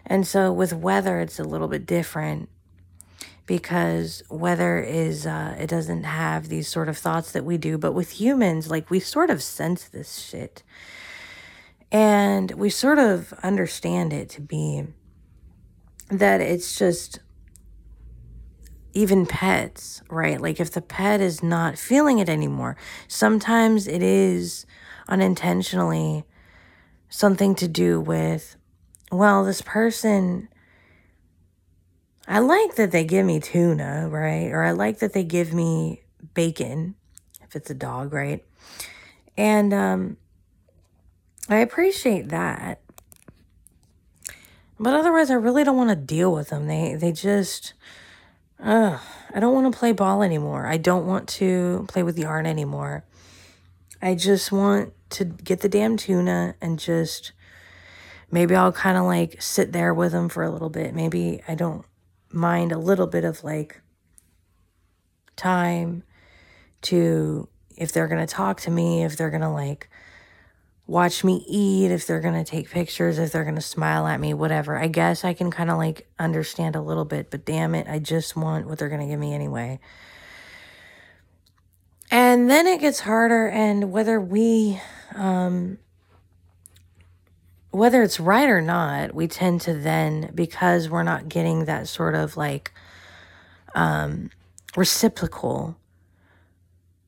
And 0.06 0.28
so 0.28 0.52
with 0.52 0.74
weather, 0.74 1.22
it's 1.22 1.40
a 1.40 1.44
little 1.44 1.68
bit 1.68 1.86
different 1.86 2.50
because 3.46 4.22
weather 4.30 4.80
is, 4.80 5.26
uh, 5.26 5.56
it 5.60 5.68
doesn't 5.68 6.04
have 6.04 6.50
these 6.50 6.68
sort 6.68 6.90
of 6.90 6.98
thoughts 6.98 7.32
that 7.32 7.46
we 7.46 7.58
do. 7.58 7.78
But 7.78 7.94
with 7.94 8.22
humans, 8.22 8.70
like 8.70 8.90
we 8.90 9.00
sort 9.00 9.30
of 9.30 9.42
sense 9.42 9.86
this 9.86 10.20
shit 10.20 10.64
and 11.94 12.50
we 12.54 12.72
sort 12.72 12.98
of 12.98 13.32
understand 13.44 14.12
it 14.12 14.28
to 14.30 14.42
be 14.42 14.88
that 16.10 16.42
it's 16.42 16.76
just 16.76 17.20
even 18.94 19.28
pets, 19.28 20.02
right? 20.10 20.42
Like 20.42 20.60
if 20.60 20.72
the 20.72 20.82
pet 20.82 21.22
is 21.22 21.44
not 21.44 21.78
feeling 21.78 22.18
it 22.18 22.30
anymore, 22.30 22.76
sometimes 23.08 23.88
it 23.88 24.02
is 24.02 24.66
unintentionally 25.08 26.26
something 27.10 27.54
to 27.56 27.68
do 27.68 28.02
with, 28.02 28.56
well, 29.12 29.46
this 29.46 29.62
person, 29.62 30.50
I 32.28 32.40
like 32.40 32.76
that 32.76 32.90
they 32.92 33.04
give 33.04 33.26
me 33.26 33.40
tuna, 33.40 34.10
right? 34.10 34.52
Or 34.52 34.64
I 34.64 34.72
like 34.72 34.98
that 35.00 35.14
they 35.14 35.24
give 35.24 35.54
me 35.54 36.02
bacon, 36.34 36.96
if 37.44 37.56
it's 37.56 37.70
a 37.70 37.76
dog, 37.76 38.14
right? 38.14 38.44
And 39.38 39.74
um, 39.74 40.18
I 41.50 41.58
appreciate 41.58 42.30
that. 42.30 42.80
But 44.80 44.94
otherwise, 44.94 45.30
I 45.30 45.36
really 45.36 45.64
don't 45.64 45.78
want 45.78 45.90
to 45.90 45.96
deal 45.96 46.34
with 46.34 46.50
them. 46.50 46.68
They 46.68 46.96
they 46.96 47.12
just, 47.12 47.74
uh, 48.60 49.00
I 49.34 49.40
don't 49.40 49.54
want 49.54 49.72
to 49.72 49.78
play 49.78 49.92
ball 49.92 50.24
anymore. 50.24 50.66
I 50.66 50.78
don't 50.78 51.06
want 51.06 51.28
to 51.30 51.86
play 51.88 52.04
with 52.04 52.18
yarn 52.18 52.46
anymore. 52.46 53.04
I 54.02 54.16
just 54.16 54.52
want 54.52 54.94
to 55.12 55.26
get 55.26 55.62
the 55.62 55.70
damn 55.70 55.96
tuna 55.96 56.56
and 56.60 56.80
just 56.80 57.32
maybe 58.32 58.56
I'll 58.56 58.72
kind 58.72 58.98
of 58.98 59.06
like 59.06 59.42
sit 59.42 59.72
there 59.72 59.94
with 59.94 60.12
them 60.12 60.28
for 60.28 60.44
a 60.44 60.50
little 60.50 60.70
bit. 60.70 60.94
Maybe 60.94 61.42
I 61.48 61.56
don't 61.56 61.86
mind 62.32 62.72
a 62.72 62.78
little 62.78 63.08
bit 63.08 63.24
of 63.24 63.44
like 63.44 63.80
time 65.36 66.04
to 66.82 67.48
if 67.78 67.92
they're 67.92 68.08
going 68.08 68.26
to 68.26 68.34
talk 68.34 68.62
to 68.62 68.72
me, 68.72 69.04
if 69.04 69.16
they're 69.16 69.30
going 69.30 69.42
to 69.42 69.50
like 69.50 69.90
watch 70.94 71.24
me 71.24 71.44
eat, 71.48 71.90
if 71.90 72.06
they're 72.06 72.20
going 72.20 72.36
to 72.36 72.50
take 72.50 72.70
pictures, 72.70 73.18
if 73.18 73.32
they're 73.32 73.44
going 73.44 73.56
to 73.56 73.62
smile 73.62 74.06
at 74.06 74.20
me, 74.20 74.32
whatever. 74.32 74.78
I 74.78 74.86
guess 74.86 75.26
I 75.26 75.34
can 75.34 75.50
kind 75.50 75.72
of 75.72 75.78
like 75.78 76.08
understand 76.20 76.76
a 76.76 76.82
little 76.82 77.04
bit, 77.04 77.32
but 77.32 77.46
damn 77.46 77.74
it, 77.74 77.88
I 77.90 77.98
just 77.98 78.36
want 78.36 78.68
what 78.68 78.78
they're 78.78 78.90
going 78.90 79.02
to 79.02 79.08
give 79.08 79.20
me 79.20 79.34
anyway. 79.34 79.80
And 82.12 82.48
then 82.48 82.68
it 82.68 82.80
gets 82.80 83.00
harder, 83.00 83.48
and 83.48 83.92
whether 83.92 84.22
we, 84.22 84.80
um, 85.16 85.80
whether 87.72 88.04
it's 88.04 88.20
right 88.20 88.48
or 88.48 88.62
not, 88.62 89.16
we 89.16 89.28
tend 89.28 89.62
to 89.62 89.74
then, 89.74 90.32
because 90.36 90.92
we're 90.92 91.02
not 91.02 91.28
getting 91.28 91.66
that 91.66 91.88
sort 91.88 92.14
of 92.14 92.38
like 92.38 92.72
um, 93.74 94.30
reciprocal, 94.76 95.76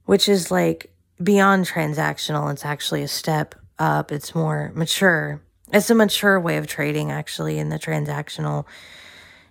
which 0.05 0.27
is 0.27 0.49
like 0.49 0.91
beyond 1.21 1.67
transactional, 1.67 2.51
it's 2.51 2.65
actually 2.65 3.03
a 3.03 3.07
step 3.07 3.53
up. 3.79 4.11
It's 4.11 4.35
more 4.35 4.71
mature. 4.75 5.41
It's 5.71 5.89
a 5.89 5.95
mature 5.95 6.39
way 6.39 6.57
of 6.57 6.67
trading, 6.67 7.11
actually, 7.11 7.59
and 7.59 7.71
the 7.71 7.79
transactional 7.79 8.65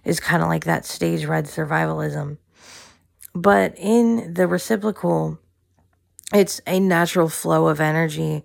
is 0.05 0.21
kind 0.21 0.43
of 0.43 0.49
like 0.49 0.65
that 0.65 0.85
stage 0.85 1.25
red 1.25 1.47
survivalism. 1.47 2.39
But 3.35 3.75
in 3.77 4.35
the 4.35 4.47
reciprocal, 4.47 5.39
it's 6.33 6.61
a 6.67 6.79
natural 6.79 7.29
flow 7.29 7.69
of 7.69 7.81
energy 7.81 8.45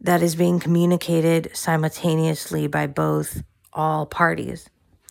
that 0.00 0.22
is 0.22 0.36
being 0.36 0.60
communicated 0.60 1.50
simultaneously 1.54 2.66
by 2.66 2.86
both 2.86 3.42
all 3.72 4.06
parties. 4.06 4.68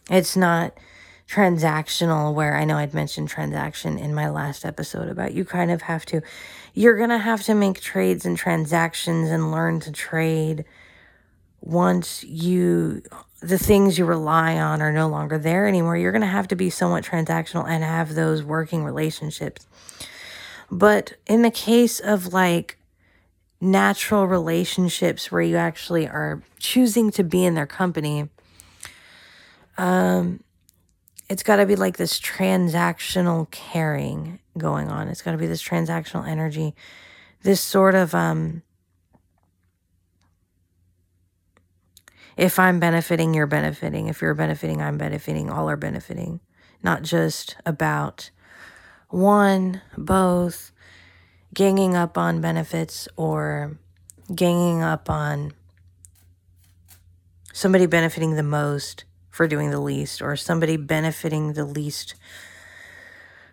It's 0.09 0.35
not 0.35 0.77
transactional 1.27 2.33
where 2.33 2.55
I 2.55 2.65
know 2.65 2.77
I'd 2.77 2.93
mentioned 2.93 3.29
transaction 3.29 3.97
in 3.97 4.13
my 4.13 4.29
last 4.29 4.63
episode 4.63 5.09
about 5.09 5.33
you 5.33 5.43
kind 5.43 5.71
of 5.71 5.83
have 5.83 6.05
to 6.07 6.21
you're 6.75 6.97
going 6.97 7.09
to 7.09 7.17
have 7.17 7.41
to 7.43 7.55
make 7.55 7.81
trades 7.81 8.25
and 8.25 8.37
transactions 8.37 9.31
and 9.31 9.51
learn 9.51 9.79
to 9.79 9.91
trade 9.91 10.65
once 11.61 12.23
you 12.23 13.01
the 13.41 13.57
things 13.57 13.97
you 13.97 14.05
rely 14.05 14.57
on 14.57 14.81
are 14.81 14.91
no 14.91 15.07
longer 15.07 15.37
there 15.37 15.67
anymore. 15.67 15.97
You're 15.97 16.11
going 16.11 16.21
to 16.21 16.27
have 16.27 16.47
to 16.49 16.55
be 16.55 16.69
somewhat 16.69 17.03
transactional 17.03 17.67
and 17.67 17.83
have 17.83 18.15
those 18.15 18.43
working 18.43 18.83
relationships. 18.83 19.67
But 20.71 21.13
in 21.27 21.41
the 21.41 21.51
case 21.51 21.99
of 21.99 22.33
like 22.33 22.77
natural 23.61 24.27
relationships 24.27 25.31
where 25.31 25.41
you 25.41 25.57
actually 25.57 26.07
are 26.07 26.41
choosing 26.59 27.11
to 27.11 27.23
be 27.23 27.45
in 27.45 27.53
their 27.53 27.67
company, 27.67 28.29
um, 29.77 30.39
it's 31.29 31.43
got 31.43 31.57
to 31.57 31.65
be 31.65 31.75
like 31.75 31.97
this 31.97 32.19
transactional 32.19 33.49
caring 33.51 34.39
going 34.57 34.89
on. 34.89 35.07
It's 35.07 35.21
got 35.21 35.31
to 35.31 35.37
be 35.37 35.47
this 35.47 35.63
transactional 35.63 36.27
energy, 36.27 36.75
this 37.43 37.61
sort 37.61 37.95
of 37.95 38.13
um 38.13 38.61
if 42.37 42.59
I'm 42.59 42.79
benefiting, 42.81 43.33
you're 43.33 43.47
benefiting. 43.47 44.07
If 44.07 44.21
you're 44.21 44.33
benefiting, 44.33 44.81
I'm 44.81 44.97
benefiting. 44.97 45.49
All 45.49 45.69
are 45.69 45.77
benefiting. 45.77 46.41
Not 46.83 47.01
just 47.01 47.55
about 47.65 48.29
one, 49.09 49.81
both 49.97 50.73
ganging 51.53 51.95
up 51.95 52.17
on 52.17 52.41
benefits 52.41 53.07
or 53.15 53.77
ganging 54.33 54.81
up 54.81 55.09
on 55.09 55.53
somebody 57.53 57.85
benefiting 57.85 58.35
the 58.35 58.43
most 58.43 59.05
for 59.35 59.49
doing 59.49 59.69
the 59.69 59.81
least, 59.81 60.21
or 60.21 60.37
somebody 60.37 60.77
benefiting 60.77 61.51
the 61.53 61.65
least 61.65 62.15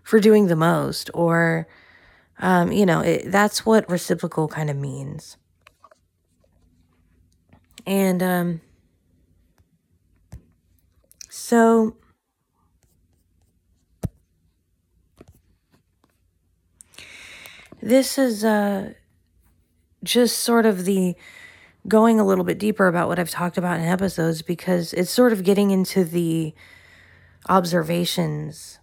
for 0.05 0.21
doing 0.21 0.47
the 0.47 0.55
most, 0.55 1.11
or, 1.13 1.67
um, 2.39 2.71
you 2.71 2.87
know, 2.87 3.01
it, 3.01 3.33
that's 3.33 3.67
what 3.67 3.91
reciprocal 3.91 4.47
kind 4.47 4.71
of 4.71 4.77
means. 4.77 5.37
And 7.85 8.23
um, 8.23 8.61
so 11.29 11.97
this 17.81 18.19
is 18.19 18.45
uh, 18.45 18.93
just 20.05 20.39
sort 20.39 20.65
of 20.65 20.85
the 20.85 21.17
going 21.89 22.21
a 22.21 22.25
little 22.25 22.45
bit 22.45 22.59
deeper 22.59 22.87
about 22.87 23.09
what 23.09 23.19
I've 23.19 23.31
talked 23.31 23.59
about 23.59 23.81
in 23.81 23.87
episodes 23.87 24.43
because 24.43 24.93
it's 24.93 25.11
sort 25.11 25.33
of 25.33 25.43
getting 25.43 25.71
into 25.71 26.05
the 26.05 26.55
observations 27.49 28.79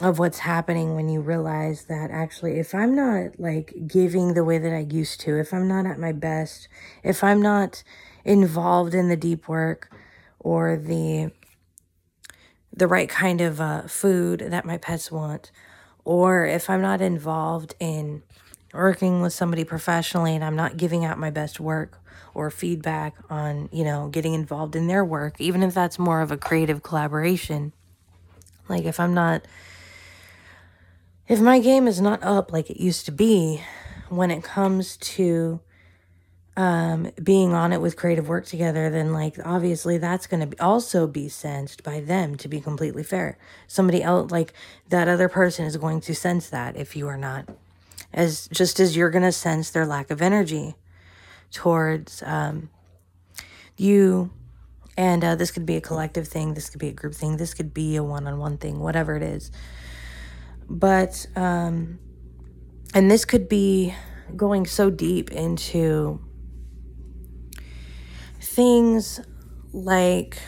of 0.00 0.18
what's 0.18 0.40
happening 0.40 0.94
when 0.96 1.08
you 1.08 1.20
realize 1.20 1.84
that 1.84 2.10
actually 2.10 2.58
if 2.58 2.74
I'm 2.74 2.96
not 2.96 3.38
like 3.38 3.74
giving 3.86 4.34
the 4.34 4.42
way 4.42 4.58
that 4.58 4.72
I 4.74 4.80
used 4.80 5.20
to, 5.20 5.38
if 5.38 5.52
I'm 5.52 5.68
not 5.68 5.86
at 5.86 5.98
my 5.98 6.12
best, 6.12 6.68
if 7.02 7.22
I'm 7.22 7.40
not 7.40 7.84
involved 8.24 8.94
in 8.94 9.08
the 9.08 9.16
deep 9.16 9.48
work 9.48 9.94
or 10.40 10.76
the 10.76 11.30
the 12.76 12.88
right 12.88 13.08
kind 13.08 13.40
of 13.40 13.60
uh, 13.60 13.82
food 13.82 14.40
that 14.40 14.64
my 14.64 14.76
pets 14.76 15.12
want, 15.12 15.52
or 16.04 16.44
if 16.44 16.68
I'm 16.68 16.82
not 16.82 17.00
involved 17.00 17.76
in 17.78 18.24
working 18.72 19.22
with 19.22 19.32
somebody 19.32 19.62
professionally 19.62 20.34
and 20.34 20.42
I'm 20.42 20.56
not 20.56 20.76
giving 20.76 21.04
out 21.04 21.16
my 21.16 21.30
best 21.30 21.60
work 21.60 22.03
or 22.34 22.50
feedback 22.50 23.14
on, 23.30 23.68
you 23.72 23.84
know, 23.84 24.08
getting 24.08 24.34
involved 24.34 24.76
in 24.76 24.86
their 24.86 25.04
work, 25.04 25.40
even 25.40 25.62
if 25.62 25.74
that's 25.74 25.98
more 25.98 26.20
of 26.20 26.30
a 26.30 26.36
creative 26.36 26.82
collaboration. 26.82 27.72
Like 28.68 28.84
if 28.84 28.98
I'm 28.98 29.14
not 29.14 29.44
if 31.26 31.40
my 31.40 31.58
game 31.58 31.88
is 31.88 32.00
not 32.00 32.22
up 32.22 32.52
like 32.52 32.70
it 32.70 32.80
used 32.80 33.06
to 33.06 33.12
be 33.12 33.62
when 34.08 34.30
it 34.30 34.42
comes 34.42 34.96
to 34.98 35.60
um, 36.56 37.10
being 37.22 37.52
on 37.52 37.72
it 37.72 37.80
with 37.80 37.96
creative 37.96 38.28
work 38.28 38.46
together, 38.46 38.88
then 38.88 39.12
like 39.12 39.36
obviously 39.44 39.98
that's 39.98 40.26
going 40.26 40.50
to 40.50 40.64
also 40.64 41.06
be 41.06 41.28
sensed 41.28 41.82
by 41.82 42.00
them 42.00 42.36
to 42.36 42.48
be 42.48 42.60
completely 42.60 43.02
fair. 43.02 43.38
Somebody 43.66 44.02
else, 44.02 44.30
like 44.30 44.52
that 44.88 45.08
other 45.08 45.28
person, 45.28 45.64
is 45.64 45.76
going 45.76 46.00
to 46.02 46.14
sense 46.14 46.48
that 46.50 46.76
if 46.76 46.94
you 46.94 47.08
are 47.08 47.16
not, 47.16 47.48
as 48.12 48.48
just 48.52 48.78
as 48.78 48.96
you're 48.96 49.10
going 49.10 49.24
to 49.24 49.32
sense 49.32 49.70
their 49.70 49.86
lack 49.86 50.10
of 50.10 50.22
energy 50.22 50.76
towards 51.54 52.22
um, 52.26 52.68
you. 53.76 54.30
And 54.96 55.24
uh, 55.24 55.34
this 55.34 55.50
could 55.50 55.66
be 55.66 55.76
a 55.76 55.80
collective 55.80 56.28
thing, 56.28 56.54
this 56.54 56.70
could 56.70 56.80
be 56.80 56.88
a 56.88 56.92
group 56.92 57.14
thing, 57.14 57.36
this 57.36 57.54
could 57.54 57.74
be 57.74 57.96
a 57.96 58.04
one 58.04 58.26
on 58.26 58.38
one 58.38 58.58
thing, 58.58 58.78
whatever 58.78 59.16
it 59.16 59.22
is. 59.22 59.50
But, 60.68 61.26
um, 61.34 61.98
and 62.92 63.10
this 63.10 63.24
could 63.24 63.48
be 63.48 63.94
going 64.36 64.66
so 64.66 64.90
deep 64.90 65.32
into 65.32 66.20
things 68.40 69.20
like 69.72 70.38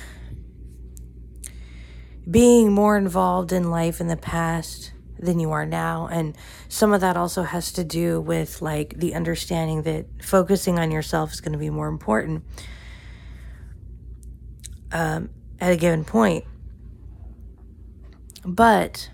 being 2.31 2.73
more 2.73 2.97
involved 2.97 3.53
in 3.53 3.71
life 3.71 4.01
in 4.01 4.07
the 4.07 4.17
past 4.17 4.93
than 5.19 5.39
you 5.39 5.51
are 5.53 5.67
now. 5.67 6.09
And 6.09 6.37
some 6.69 6.93
of 6.93 7.01
that 7.01 7.17
also 7.17 7.43
has 7.43 7.73
to 7.73 7.85
do 7.85 8.21
with 8.21 8.63
like 8.63 8.99
the 8.99 9.15
understanding 9.15 9.83
that 9.83 10.07
focusing 10.23 10.79
on 10.79 10.91
yourself 10.91 11.33
is 11.33 11.41
going 11.41 11.53
to 11.53 11.59
be 11.59 11.71
more 11.71 11.89
important 11.89 12.45
um, 14.93 15.31
at 15.61 15.73
a 15.73 15.77
given 15.77 16.05
point. 16.05 16.45
But 18.45 19.11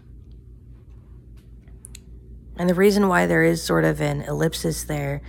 and 2.56 2.68
the 2.68 2.74
reason 2.74 3.08
why 3.08 3.26
there 3.26 3.42
is 3.42 3.62
sort 3.62 3.84
of 3.84 4.00
an 4.00 4.22
ellipsis 4.22 4.84
there 4.84 5.22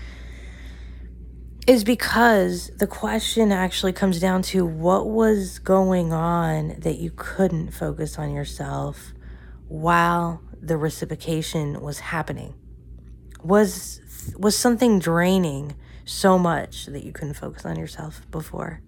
is 1.65 1.84
because 1.84 2.69
the 2.78 2.88
question 2.88 3.52
actually 3.52 3.93
comes 3.93 4.19
down 4.19 4.41
to 4.41 4.65
what 4.65 5.08
was 5.08 5.60
going 5.60 6.12
on 6.12 6.76
that 6.80 6.98
you 6.98 7.12
couldn't 7.15 7.71
focus 7.71 8.19
on 8.19 8.34
yourself 8.34 9.13
while 9.69 10.41
the 10.63 10.78
reciprocation 10.78 11.82
was 11.82 11.99
happening. 11.99 12.54
Was 13.43 13.99
was 14.38 14.58
something 14.58 14.99
draining 14.99 15.76
so 16.06 16.39
much 16.39 16.86
that 16.86 17.04
you 17.04 17.12
couldn't 17.12 17.34
focus 17.34 17.65
on 17.65 17.78
yourself 17.78 18.26
before? 18.32 18.82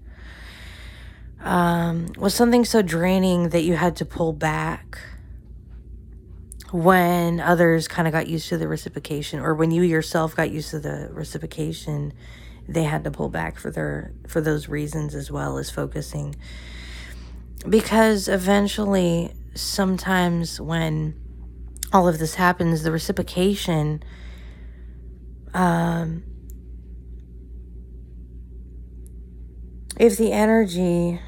Um, 1.41 2.07
was 2.17 2.33
something 2.33 2.63
so 2.63 2.81
draining 2.81 3.49
that 3.49 3.63
you 3.63 3.75
had 3.75 3.97
to 3.97 4.05
pull 4.05 4.31
back 4.31 4.97
when 6.71 7.39
others 7.39 7.88
kind 7.88 8.07
of 8.07 8.11
got 8.11 8.27
used 8.27 8.49
to 8.49 8.57
the 8.57 8.67
reciprocation 8.67 9.39
or 9.39 9.53
when 9.53 9.71
you 9.71 9.81
yourself 9.83 10.35
got 10.35 10.49
used 10.49 10.71
to 10.71 10.79
the 10.79 11.09
reciprocation 11.11 12.11
they 12.67 12.83
had 12.83 13.03
to 13.03 13.11
pull 13.11 13.29
back 13.29 13.59
for 13.59 13.69
their 13.69 14.11
for 14.27 14.41
those 14.41 14.67
reasons 14.67 15.13
as 15.13 15.31
well 15.31 15.57
as 15.57 15.69
focusing 15.69 16.35
because 17.69 18.27
eventually 18.27 19.31
sometimes 19.53 20.59
when 20.59 21.13
all 21.95 22.10
of 22.10 22.19
this 22.19 22.36
happens 22.36 22.84
the 22.84 22.91
reciprocation 22.91 24.03
um 25.53 26.21
if 29.97 30.17
the 30.17 30.34
energy 30.34 31.21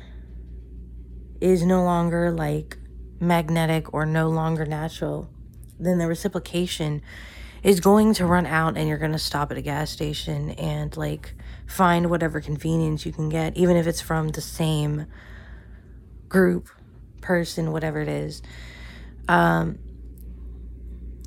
is 1.39 1.63
no 1.63 1.85
longer 1.85 2.31
like 2.31 2.77
magnetic 3.21 3.93
or 3.93 4.05
no 4.05 4.27
longer 4.27 4.65
natural 4.65 5.29
then 5.79 5.99
the 5.99 6.05
reciprocation 6.05 7.01
is 7.63 7.79
going 7.79 8.13
to 8.13 8.25
run 8.25 8.45
out 8.45 8.75
and 8.75 8.89
you're 8.89 8.97
going 8.97 9.13
to 9.13 9.17
stop 9.17 9.49
at 9.51 9.57
a 9.57 9.61
gas 9.61 9.89
station 9.89 10.49
and 10.51 10.97
like 10.97 11.33
find 11.65 12.09
whatever 12.09 12.41
convenience 12.41 13.05
you 13.05 13.13
can 13.13 13.29
get 13.29 13.55
even 13.55 13.77
if 13.77 13.87
it's 13.87 14.01
from 14.01 14.27
the 14.29 14.41
same 14.41 15.05
group 16.27 16.67
person 17.21 17.71
whatever 17.71 18.01
it 18.01 18.09
is. 18.09 18.41
Um 19.29 19.79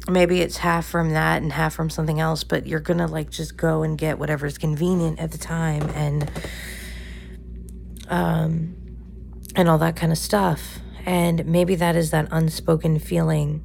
maybe 0.08 0.40
it's 0.40 0.58
half 0.58 0.86
from 0.86 1.10
that 1.10 1.42
and 1.42 1.52
half 1.52 1.74
from 1.74 1.90
something 1.90 2.20
else 2.20 2.42
but 2.42 2.66
you're 2.66 2.80
to 2.80 3.06
like 3.06 3.30
just 3.30 3.56
go 3.56 3.82
and 3.82 3.98
get 3.98 4.18
whatever's 4.18 4.56
convenient 4.56 5.18
at 5.18 5.30
the 5.30 5.38
time 5.38 5.82
and 5.90 6.30
um 8.08 8.74
and 9.54 9.68
all 9.68 9.78
that 9.78 9.96
kind 9.96 10.12
of 10.12 10.18
stuff. 10.18 10.78
And 11.04 11.44
maybe 11.46 11.74
that 11.76 11.96
is 11.96 12.10
that 12.10 12.28
unspoken 12.30 12.98
feeling 12.98 13.62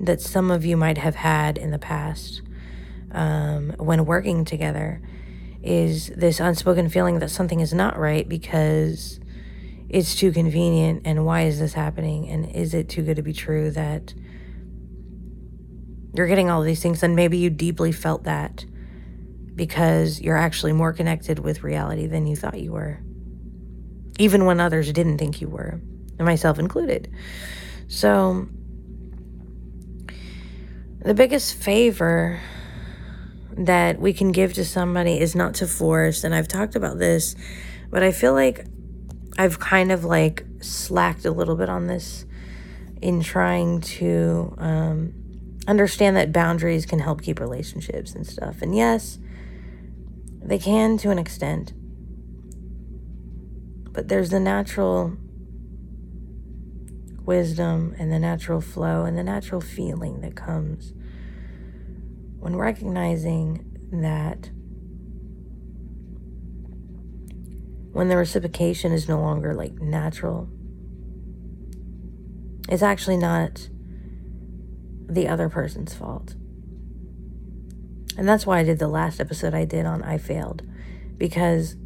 that 0.00 0.20
some 0.20 0.50
of 0.50 0.64
you 0.64 0.76
might 0.76 0.98
have 0.98 1.16
had 1.16 1.58
in 1.58 1.70
the 1.70 1.78
past 1.78 2.42
um, 3.12 3.70
when 3.78 4.04
working 4.04 4.44
together 4.44 5.02
is 5.62 6.08
this 6.08 6.38
unspoken 6.38 6.88
feeling 6.88 7.18
that 7.18 7.30
something 7.30 7.60
is 7.60 7.74
not 7.74 7.98
right 7.98 8.28
because 8.28 9.18
it's 9.88 10.14
too 10.14 10.30
convenient 10.30 11.02
and 11.04 11.24
why 11.24 11.42
is 11.42 11.58
this 11.58 11.72
happening 11.72 12.28
and 12.28 12.48
is 12.54 12.74
it 12.74 12.88
too 12.88 13.02
good 13.02 13.16
to 13.16 13.22
be 13.22 13.32
true 13.32 13.70
that 13.70 14.14
you're 16.18 16.26
getting 16.26 16.50
all 16.50 16.62
these 16.62 16.82
things 16.82 17.02
and 17.02 17.16
maybe 17.16 17.38
you 17.38 17.48
deeply 17.48 17.92
felt 17.92 18.24
that 18.24 18.64
because 19.54 20.20
you're 20.20 20.36
actually 20.36 20.72
more 20.72 20.92
connected 20.92 21.38
with 21.38 21.62
reality 21.62 22.06
than 22.06 22.26
you 22.26 22.36
thought 22.36 22.60
you 22.60 22.72
were 22.72 23.00
even 24.18 24.44
when 24.44 24.60
others 24.60 24.92
didn't 24.92 25.16
think 25.16 25.40
you 25.40 25.48
were 25.48 25.80
and 26.18 26.26
myself 26.26 26.58
included 26.58 27.10
so 27.86 28.46
the 31.00 31.14
biggest 31.14 31.54
favor 31.54 32.40
that 33.58 34.00
we 34.00 34.12
can 34.12 34.30
give 34.30 34.52
to 34.54 34.64
somebody 34.64 35.18
is 35.18 35.34
not 35.34 35.54
to 35.54 35.66
force. 35.66 36.22
And 36.24 36.34
I've 36.34 36.48
talked 36.48 36.76
about 36.76 36.98
this, 36.98 37.34
but 37.90 38.02
I 38.02 38.12
feel 38.12 38.32
like 38.32 38.66
I've 39.36 39.58
kind 39.58 39.90
of 39.90 40.04
like 40.04 40.44
slacked 40.60 41.24
a 41.24 41.30
little 41.30 41.56
bit 41.56 41.68
on 41.68 41.86
this 41.86 42.24
in 43.02 43.20
trying 43.20 43.80
to 43.80 44.54
um, 44.58 45.17
understand 45.68 46.16
that 46.16 46.32
boundaries 46.32 46.86
can 46.86 46.98
help 46.98 47.22
keep 47.22 47.38
relationships 47.38 48.14
and 48.14 48.26
stuff. 48.26 48.62
And 48.62 48.74
yes, 48.74 49.18
they 50.42 50.58
can 50.58 50.96
to 50.98 51.10
an 51.10 51.18
extent. 51.18 51.74
But 53.92 54.08
there's 54.08 54.30
the 54.30 54.40
natural 54.40 55.16
wisdom 57.20 57.94
and 57.98 58.10
the 58.10 58.18
natural 58.18 58.62
flow 58.62 59.04
and 59.04 59.18
the 59.18 59.22
natural 59.22 59.60
feeling 59.60 60.22
that 60.22 60.34
comes 60.34 60.94
when 62.38 62.56
recognizing 62.56 63.64
that 63.92 64.50
when 67.92 68.08
the 68.08 68.16
reciprocation 68.16 68.92
is 68.92 69.08
no 69.08 69.20
longer 69.20 69.54
like 69.54 69.74
natural, 69.74 70.48
it's 72.68 72.82
actually 72.82 73.16
not 73.16 73.68
the 75.08 75.28
other 75.28 75.48
person's 75.48 75.94
fault. 75.94 76.34
And 78.16 78.28
that's 78.28 78.46
why 78.46 78.58
I 78.58 78.64
did 78.64 78.78
the 78.78 78.88
last 78.88 79.20
episode 79.20 79.54
I 79.54 79.64
did 79.64 79.86
on 79.86 80.02
I 80.02 80.18
Failed. 80.18 80.62
Because 81.16 81.76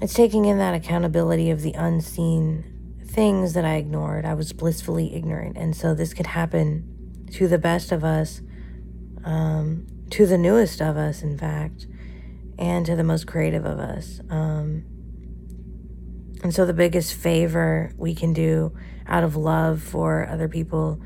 It's 0.00 0.14
taking 0.14 0.44
in 0.44 0.58
that 0.58 0.74
accountability 0.74 1.50
of 1.50 1.62
the 1.62 1.72
unseen 1.72 3.00
things 3.04 3.54
that 3.54 3.64
I 3.64 3.74
ignored. 3.74 4.24
I 4.24 4.34
was 4.34 4.52
blissfully 4.52 5.12
ignorant. 5.12 5.56
And 5.56 5.74
so 5.74 5.92
this 5.92 6.14
could 6.14 6.28
happen 6.28 7.26
to 7.32 7.48
the 7.48 7.58
best 7.58 7.90
of 7.90 8.04
us 8.04 8.40
um, 9.24 9.86
to 10.10 10.26
the 10.26 10.38
newest 10.38 10.80
of 10.80 10.96
us, 10.96 11.22
in 11.22 11.36
fact, 11.36 11.86
and 12.58 12.86
to 12.86 12.96
the 12.96 13.04
most 13.04 13.26
creative 13.26 13.64
of 13.64 13.78
us. 13.78 14.20
Um, 14.30 14.84
and 16.42 16.54
so, 16.54 16.64
the 16.64 16.74
biggest 16.74 17.14
favor 17.14 17.92
we 17.96 18.14
can 18.14 18.32
do 18.32 18.72
out 19.06 19.24
of 19.24 19.34
love 19.34 19.82
for 19.82 20.28
other 20.28 20.48
people 20.48 21.00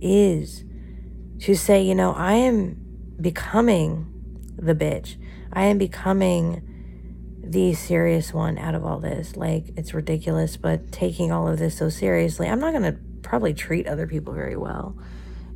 is 0.00 0.64
to 1.40 1.54
say, 1.54 1.82
you 1.82 1.94
know, 1.94 2.12
I 2.12 2.34
am 2.34 2.76
becoming 3.20 4.12
the 4.56 4.74
bitch. 4.74 5.16
I 5.52 5.64
am 5.64 5.78
becoming 5.78 6.62
the 7.42 7.74
serious 7.74 8.34
one 8.34 8.58
out 8.58 8.74
of 8.74 8.84
all 8.84 8.98
this. 8.98 9.36
Like, 9.36 9.68
it's 9.76 9.94
ridiculous, 9.94 10.56
but 10.56 10.92
taking 10.92 11.32
all 11.32 11.48
of 11.48 11.58
this 11.58 11.78
so 11.78 11.88
seriously, 11.88 12.48
I'm 12.48 12.60
not 12.60 12.72
going 12.72 12.92
to 12.92 12.98
probably 13.22 13.54
treat 13.54 13.86
other 13.86 14.06
people 14.06 14.34
very 14.34 14.56
well. 14.56 14.96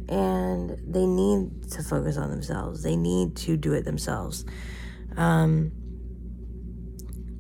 And 0.09 0.71
they 0.87 1.07
need 1.07 1.71
to 1.73 1.83
focus 1.83 2.17
on 2.17 2.31
themselves, 2.31 2.83
they 2.83 2.97
need 2.97 3.37
to 3.37 3.57
do 3.57 3.75
it 3.75 3.85
themselves. 3.85 4.45
Um, 5.17 5.73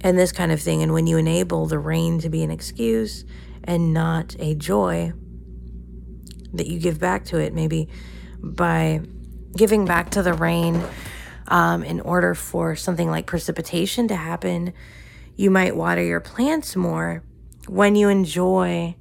and 0.02 0.18
this 0.18 0.32
kind 0.32 0.52
of 0.52 0.60
thing. 0.60 0.82
And 0.82 0.92
when 0.92 1.06
you 1.06 1.16
enable 1.16 1.66
the 1.66 1.78
rain 1.78 2.18
to 2.20 2.28
be 2.28 2.42
an 2.42 2.50
excuse 2.50 3.24
and 3.64 3.92
not 3.92 4.36
a 4.38 4.54
joy 4.54 5.12
that 6.52 6.66
you 6.66 6.78
give 6.78 6.98
back 6.98 7.24
to 7.26 7.38
it, 7.38 7.52
maybe 7.52 7.88
by 8.42 9.00
giving 9.56 9.84
back 9.84 10.10
to 10.10 10.22
the 10.22 10.32
rain 10.32 10.82
um, 11.48 11.82
in 11.82 12.00
order 12.00 12.34
for 12.34 12.76
something 12.76 13.10
like 13.10 13.26
precipitation 13.26 14.08
to 14.08 14.16
happen, 14.16 14.72
you 15.36 15.50
might 15.50 15.76
water 15.76 16.02
your 16.02 16.20
plants 16.20 16.76
more 16.76 17.22
when 17.66 17.96
you 17.96 18.08
enjoy 18.08 18.94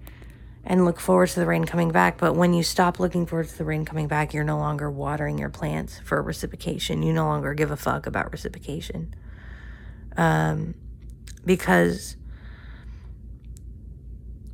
and 0.66 0.86
look 0.86 1.00
forward 1.00 1.30
to 1.30 1.40
the 1.40 1.46
rain 1.46 1.66
coming 1.66 1.90
back. 1.90 2.18
But 2.18 2.36
when 2.36 2.54
you 2.54 2.64
stop 2.64 3.00
looking 3.00 3.26
forward 3.26 3.48
to 3.48 3.58
the 3.58 3.64
rain 3.64 3.86
coming 3.86 4.08
back, 4.08 4.34
you're 4.34 4.44
no 4.44 4.58
longer 4.58 4.90
watering 4.92 5.38
your 5.38 5.50
plants 5.50 6.00
for 6.04 6.22
reciprocation. 6.22 7.02
You 7.02 7.14
no 7.14 7.26
longer 7.26 7.54
give 7.54 7.72
a 7.72 7.78
fuck 7.78 8.06
about 8.06 8.32
reciprocation. 8.32 9.16
Um, 10.18 10.76
because 11.46 12.16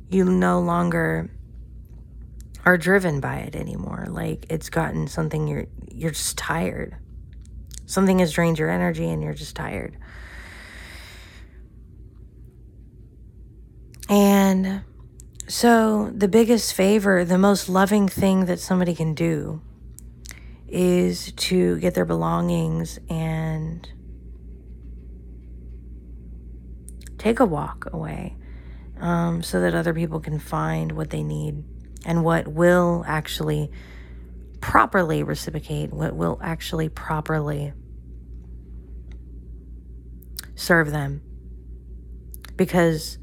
you 0.08 0.24
no 0.24 0.60
longer 0.60 1.30
are 2.64 2.76
driven 2.76 3.20
by 3.20 3.36
it 3.36 3.54
anymore. 3.54 4.06
Like 4.08 4.46
it's 4.50 4.68
gotten 4.68 5.06
something 5.06 5.46
you're 5.46 5.66
you're 5.90 6.10
just 6.10 6.36
tired. 6.36 6.96
Something 7.86 8.18
has 8.18 8.32
drained 8.32 8.58
your 8.58 8.68
energy 8.68 9.08
and 9.08 9.22
you're 9.22 9.34
just 9.34 9.54
tired. 9.54 9.96
And 14.08 14.82
so 15.48 16.10
the 16.14 16.28
biggest 16.28 16.74
favor, 16.74 17.24
the 17.24 17.38
most 17.38 17.68
loving 17.68 18.08
thing 18.08 18.46
that 18.46 18.58
somebody 18.58 18.94
can 18.94 19.14
do 19.14 19.60
is 20.68 21.32
to 21.32 21.78
get 21.78 21.94
their 21.94 22.04
belongings 22.04 22.98
and 23.08 23.88
take 27.26 27.40
a 27.40 27.44
walk 27.44 27.88
away 27.92 28.36
um, 29.00 29.42
so 29.42 29.60
that 29.60 29.74
other 29.74 29.92
people 29.92 30.20
can 30.20 30.38
find 30.38 30.92
what 30.92 31.10
they 31.10 31.24
need 31.24 31.64
and 32.04 32.22
what 32.22 32.46
will 32.46 33.04
actually 33.04 33.68
properly 34.60 35.24
reciprocate, 35.24 35.92
what 35.92 36.14
will 36.14 36.38
actually 36.40 36.88
properly 36.88 37.72
serve 40.54 40.92
them. 40.92 41.20
Because 42.54 43.18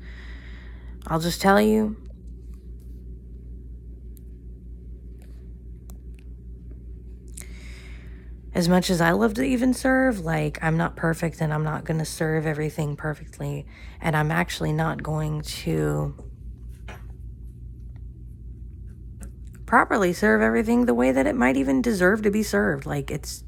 I'll 1.08 1.22
just 1.22 1.40
tell 1.40 1.62
you, 1.62 1.96
as 8.56 8.70
much 8.70 8.90
as 8.90 9.02
I 9.02 9.12
love 9.12 9.34
to 9.36 9.44
even 9.44 9.74
serve, 9.74 10.20
like 10.20 10.60
I'm 10.62 10.78
not 10.78 10.96
perfect 10.96 11.42
and 11.42 11.54
I'm 11.54 11.64
not 11.64 11.86
going 11.86 12.00
to 12.00 12.06
serve 12.06 12.46
everything 12.46 12.96
perfectly. 12.96 13.66
And 14.00 14.16
I'm 14.16 14.32
actually 14.32 14.74
not 14.74 15.02
going 15.02 15.42
to 15.42 16.16
properly 19.66 20.14
serve 20.14 20.42
everything 20.42 20.86
the 20.86 20.94
way 20.94 21.12
that 21.12 21.26
it 21.26 21.36
might 21.36 21.58
even 21.58 21.82
deserve 21.82 22.22
to 22.22 22.30
be 22.30 22.44
served. 22.44 22.86
Like 22.86 23.10
it's 23.10 23.44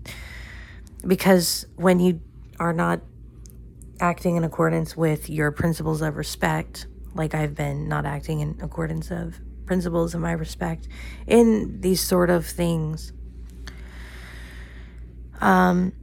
because 1.05 1.67
when 1.75 1.99
you 1.99 2.19
are 2.59 2.73
not 2.73 3.01
acting 3.99 4.35
in 4.35 4.43
accordance 4.43 4.97
with 4.97 5.29
your 5.29 5.51
principles 5.51 6.01
of 6.01 6.17
respect, 6.17 6.87
like 7.13 7.35
I've 7.35 7.53
been 7.53 7.87
not 7.87 8.05
acting 8.07 8.39
in 8.39 8.57
accordance 8.59 9.11
of 9.11 9.39
principles 9.67 10.15
of 10.15 10.21
my 10.21 10.31
respect 10.31 10.87
in 11.27 11.79
these 11.81 12.01
sort 12.01 12.31
of 12.31 12.45
things 12.45 13.13
um, 15.41 15.93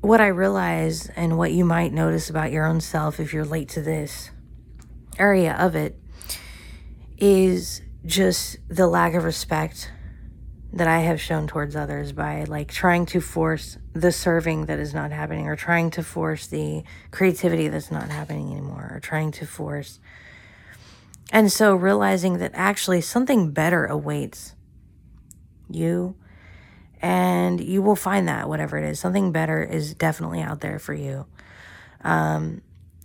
what 0.00 0.20
I 0.20 0.28
realize 0.28 1.08
and 1.14 1.38
what 1.38 1.52
you 1.52 1.64
might 1.64 1.92
notice 1.92 2.28
about 2.28 2.50
your 2.50 2.66
own 2.66 2.80
self 2.80 3.20
if 3.20 3.32
you're 3.32 3.44
late 3.44 3.68
to 3.70 3.82
this 3.82 4.30
area 5.18 5.54
of 5.58 5.76
it 5.76 5.98
is 7.18 7.82
just 8.04 8.56
the 8.68 8.88
lack 8.88 9.14
of 9.14 9.22
respect 9.22 9.90
that 10.72 10.88
I 10.88 11.00
have 11.00 11.20
shown 11.20 11.46
towards 11.46 11.76
others 11.76 12.12
by 12.12 12.44
like 12.44 12.72
trying 12.72 13.06
to 13.06 13.20
force 13.20 13.78
the 13.92 14.10
serving 14.10 14.66
that 14.66 14.78
is 14.78 14.94
not 14.94 15.12
happening 15.12 15.46
or 15.46 15.54
trying 15.54 15.90
to 15.92 16.02
force 16.02 16.46
the 16.46 16.82
creativity 17.10 17.68
that's 17.68 17.90
not 17.90 18.08
happening 18.08 18.50
anymore 18.50 18.90
or 18.92 18.98
trying 18.98 19.30
to 19.32 19.46
force. 19.46 20.00
And 21.30 21.52
so 21.52 21.74
realizing 21.74 22.38
that 22.38 22.52
actually 22.54 23.02
something 23.02 23.52
better 23.52 23.84
awaits 23.84 24.54
you 25.68 26.16
and 27.02 27.60
you 27.60 27.82
will 27.82 27.96
find 27.96 28.28
that 28.28 28.48
whatever 28.48 28.78
it 28.78 28.88
is 28.88 29.00
something 29.00 29.32
better 29.32 29.62
is 29.62 29.94
definitely 29.94 30.40
out 30.40 30.60
there 30.60 30.78
for 30.78 30.94
you. 30.94 31.26
Um, 32.02 32.62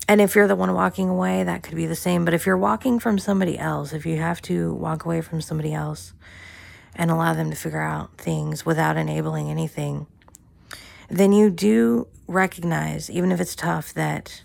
and 0.08 0.22
if 0.22 0.36
you're 0.36 0.48
the 0.48 0.56
one 0.56 0.74
walking 0.74 1.10
away 1.10 1.44
that 1.44 1.64
could 1.64 1.76
be 1.76 1.88
the 1.88 1.96
same. 1.96 2.24
But 2.24 2.34
if 2.34 2.46
you're 2.46 2.58
walking 2.58 3.00
from 3.00 3.20
somebody 3.20 3.58
else 3.58 3.92
if 3.92 4.06
you 4.06 4.18
have 4.18 4.42
to 4.44 4.74
walk 4.74 5.04
away 5.04 5.22
from 5.22 5.42
somebody 5.42 5.74
else 5.74 6.14
and 6.96 7.12
allow 7.12 7.34
them 7.34 7.50
to 7.50 7.56
figure 7.56 7.82
out 7.82 8.18
things 8.18 8.66
without 8.66 8.98
enabling 8.98 9.50
anything 9.50 10.08
then 11.10 11.32
you 11.32 11.50
do 11.50 12.08
recognize 12.28 13.10
even 13.10 13.32
if 13.32 13.40
it's 13.40 13.56
tough 13.56 13.94
that 13.94 14.44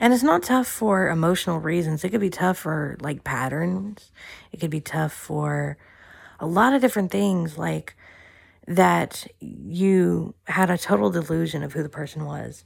and 0.00 0.14
it's 0.14 0.22
not 0.22 0.44
tough 0.44 0.68
for 0.68 1.08
emotional 1.08 1.58
reasons. 1.58 2.04
It 2.04 2.10
could 2.10 2.20
be 2.20 2.30
tough 2.30 2.58
for 2.58 2.96
like 3.00 3.24
patterns. 3.24 4.12
It 4.52 4.60
could 4.60 4.70
be 4.70 4.80
tough 4.80 5.12
for 5.12 5.76
a 6.38 6.46
lot 6.46 6.72
of 6.72 6.80
different 6.80 7.10
things 7.10 7.58
like 7.58 7.96
that 8.68 9.26
you 9.40 10.34
had 10.46 10.68
a 10.68 10.76
total 10.76 11.10
delusion 11.10 11.62
of 11.62 11.72
who 11.72 11.82
the 11.82 11.88
person 11.88 12.26
was 12.26 12.64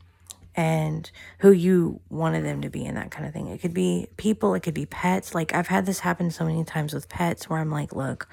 and 0.56 1.10
who 1.38 1.52
you 1.52 2.00
wanted 2.10 2.44
them 2.44 2.60
to 2.60 2.68
be 2.68 2.84
and 2.84 2.96
that 2.96 3.12
kind 3.12 3.24
of 3.24 3.32
thing. 3.32 3.46
It 3.46 3.60
could 3.60 3.72
be 3.72 4.08
people, 4.16 4.54
it 4.54 4.60
could 4.60 4.74
be 4.74 4.84
pets. 4.84 5.32
Like 5.32 5.54
I've 5.54 5.68
had 5.68 5.86
this 5.86 6.00
happen 6.00 6.32
so 6.32 6.44
many 6.44 6.64
times 6.64 6.92
with 6.92 7.08
pets 7.08 7.48
where 7.48 7.60
I'm 7.60 7.70
like, 7.70 7.94
look, 7.94 8.28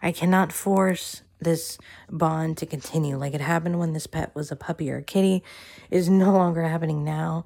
I 0.00 0.12
cannot 0.12 0.52
force 0.52 1.22
this 1.40 1.76
bond 2.08 2.56
to 2.58 2.66
continue. 2.66 3.16
Like 3.16 3.34
it 3.34 3.40
happened 3.40 3.80
when 3.80 3.94
this 3.94 4.06
pet 4.06 4.32
was 4.36 4.52
a 4.52 4.56
puppy 4.56 4.88
or 4.88 4.98
a 4.98 5.02
kitty 5.02 5.42
it 5.90 5.96
is 5.96 6.08
no 6.08 6.32
longer 6.32 6.62
happening 6.62 7.02
now. 7.02 7.44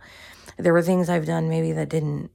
There 0.59 0.75
were 0.75 0.83
things 0.83 1.09
I've 1.09 1.27
done 1.27 1.49
maybe 1.49 1.73
that 1.73 1.89
didn't 1.89 2.31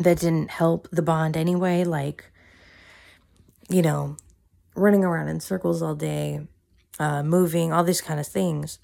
that 0.00 0.18
didn't 0.18 0.50
help 0.50 0.88
the 0.90 1.02
bond 1.02 1.36
anyway, 1.36 1.84
like 1.84 2.24
you 3.68 3.80
know, 3.80 4.16
running 4.74 5.04
around 5.04 5.28
in 5.28 5.40
circles 5.40 5.82
all 5.82 5.94
day, 5.94 6.46
uh, 6.98 7.22
moving, 7.22 7.72
all 7.72 7.84
these 7.84 8.00
kind 8.00 8.20
of 8.20 8.26
things. 8.26 8.78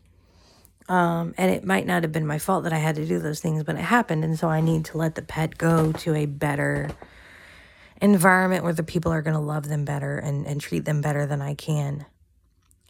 Um, 0.88 1.34
and 1.36 1.50
it 1.50 1.64
might 1.64 1.86
not 1.86 2.02
have 2.02 2.12
been 2.12 2.26
my 2.26 2.38
fault 2.38 2.64
that 2.64 2.72
I 2.72 2.78
had 2.78 2.96
to 2.96 3.06
do 3.06 3.18
those 3.18 3.40
things, 3.40 3.62
but 3.62 3.76
it 3.76 3.82
happened. 3.82 4.24
And 4.24 4.38
so 4.38 4.48
I 4.48 4.60
need 4.60 4.86
to 4.86 4.98
let 4.98 5.14
the 5.14 5.22
pet 5.22 5.58
go 5.58 5.92
to 5.92 6.14
a 6.14 6.26
better 6.26 6.90
environment 8.00 8.64
where 8.64 8.72
the 8.72 8.82
people 8.82 9.12
are 9.12 9.22
going 9.22 9.34
to 9.34 9.40
love 9.40 9.68
them 9.68 9.84
better 9.84 10.18
and, 10.18 10.46
and 10.46 10.60
treat 10.60 10.84
them 10.84 11.00
better 11.00 11.26
than 11.26 11.42
I 11.42 11.54
can. 11.54 12.06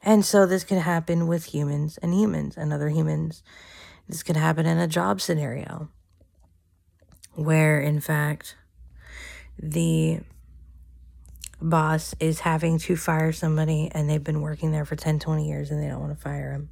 And 0.03 0.25
so 0.25 0.47
this 0.47 0.65
can 0.65 0.79
happen 0.79 1.27
with 1.27 1.47
humans 1.47 1.99
and 1.99 2.15
humans 2.15 2.57
and 2.57 2.73
other 2.73 2.89
humans. 2.89 3.43
This 4.09 4.23
can 4.23 4.37
happen 4.37 4.65
in 4.65 4.79
a 4.79 4.87
job 4.87 5.21
scenario 5.21 5.89
where, 7.35 7.81
in 7.81 8.01
fact, 8.01 8.57
the 9.59 10.21
boss 11.61 12.15
is 12.21 12.41
having 12.41 12.79
to 12.79 12.97
fire 12.97 13.33
somebody 13.33 13.91
and 13.93 14.09
they've 14.09 14.23
been 14.23 14.41
working 14.41 14.71
there 14.71 14.85
for 14.85 14.97
10, 14.97 15.19
20 15.19 15.49
years 15.49 15.71
and 15.71 15.83
they 15.83 15.89
don't 15.89 16.01
want 16.01 16.17
to 16.17 16.23
fire 16.23 16.53
him. 16.53 16.71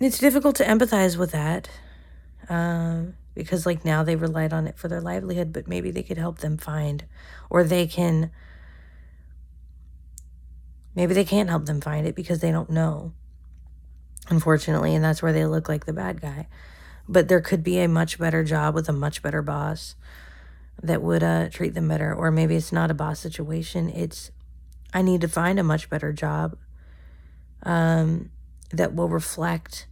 It's 0.00 0.18
difficult 0.18 0.56
to 0.56 0.64
empathize 0.64 1.16
with 1.16 1.32
that 1.32 1.70
um, 2.48 3.14
because, 3.34 3.64
like, 3.64 3.84
now 3.84 4.02
they 4.02 4.16
relied 4.16 4.52
on 4.52 4.66
it 4.66 4.76
for 4.76 4.88
their 4.88 5.00
livelihood, 5.00 5.52
but 5.52 5.68
maybe 5.68 5.90
they 5.90 6.02
could 6.02 6.18
help 6.18 6.38
them 6.38 6.58
find, 6.58 7.04
or 7.48 7.64
they 7.64 7.86
can, 7.86 8.30
maybe 10.94 11.14
they 11.14 11.24
can't 11.24 11.48
help 11.48 11.64
them 11.64 11.80
find 11.80 12.06
it 12.06 12.14
because 12.14 12.40
they 12.40 12.50
don't 12.50 12.68
know, 12.68 13.12
unfortunately, 14.28 14.94
and 14.94 15.02
that's 15.02 15.22
where 15.22 15.32
they 15.32 15.46
look 15.46 15.66
like 15.66 15.86
the 15.86 15.94
bad 15.94 16.20
guy. 16.20 16.46
But 17.08 17.28
there 17.28 17.40
could 17.40 17.62
be 17.62 17.78
a 17.78 17.88
much 17.88 18.18
better 18.18 18.44
job 18.44 18.74
with 18.74 18.90
a 18.90 18.92
much 18.92 19.22
better 19.22 19.40
boss 19.40 19.94
that 20.82 21.02
would 21.02 21.22
uh, 21.22 21.48
treat 21.50 21.74
them 21.74 21.88
better. 21.88 22.14
Or 22.14 22.30
maybe 22.30 22.56
it's 22.56 22.72
not 22.72 22.90
a 22.90 22.94
boss 22.94 23.20
situation, 23.20 23.90
it's 23.90 24.30
I 24.92 25.02
need 25.02 25.20
to 25.22 25.28
find 25.28 25.58
a 25.58 25.64
much 25.64 25.90
better 25.90 26.12
job 26.12 26.56
um, 27.62 28.30
that 28.72 28.94
will 28.94 29.08
reflect 29.08 29.86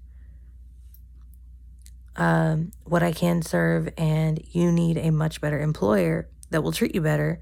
um, 2.16 2.70
what 2.84 3.02
I 3.02 3.12
can 3.12 3.42
serve, 3.42 3.88
and 3.98 4.42
you 4.52 4.70
need 4.70 4.96
a 4.96 5.10
much 5.10 5.40
better 5.40 5.60
employer 5.60 6.28
that 6.50 6.62
will 6.62 6.72
treat 6.72 6.94
you 6.94 7.00
better 7.00 7.40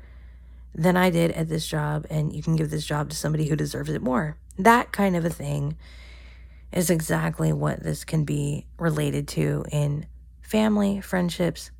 than 0.74 0.96
I 0.96 1.10
did 1.10 1.30
at 1.32 1.48
this 1.48 1.66
job, 1.66 2.06
and 2.08 2.32
you 2.32 2.42
can 2.42 2.56
give 2.56 2.70
this 2.70 2.86
job 2.86 3.10
to 3.10 3.16
somebody 3.16 3.48
who 3.48 3.56
deserves 3.56 3.90
it 3.90 4.02
more. 4.02 4.38
That 4.58 4.92
kind 4.92 5.16
of 5.16 5.24
a 5.24 5.30
thing 5.30 5.76
is 6.72 6.88
exactly 6.88 7.52
what 7.52 7.82
this 7.82 8.04
can 8.04 8.24
be 8.24 8.66
related 8.78 9.28
to 9.28 9.64
in 9.70 10.06
family, 10.40 11.00
friendships, 11.00 11.70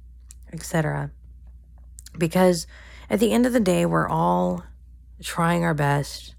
etc. 0.52 1.10
Because 2.16 2.66
at 3.08 3.20
the 3.20 3.32
end 3.32 3.46
of 3.46 3.52
the 3.52 3.60
day, 3.60 3.86
we're 3.86 4.08
all 4.08 4.64
trying 5.22 5.64
our 5.64 5.74
best 5.74 6.34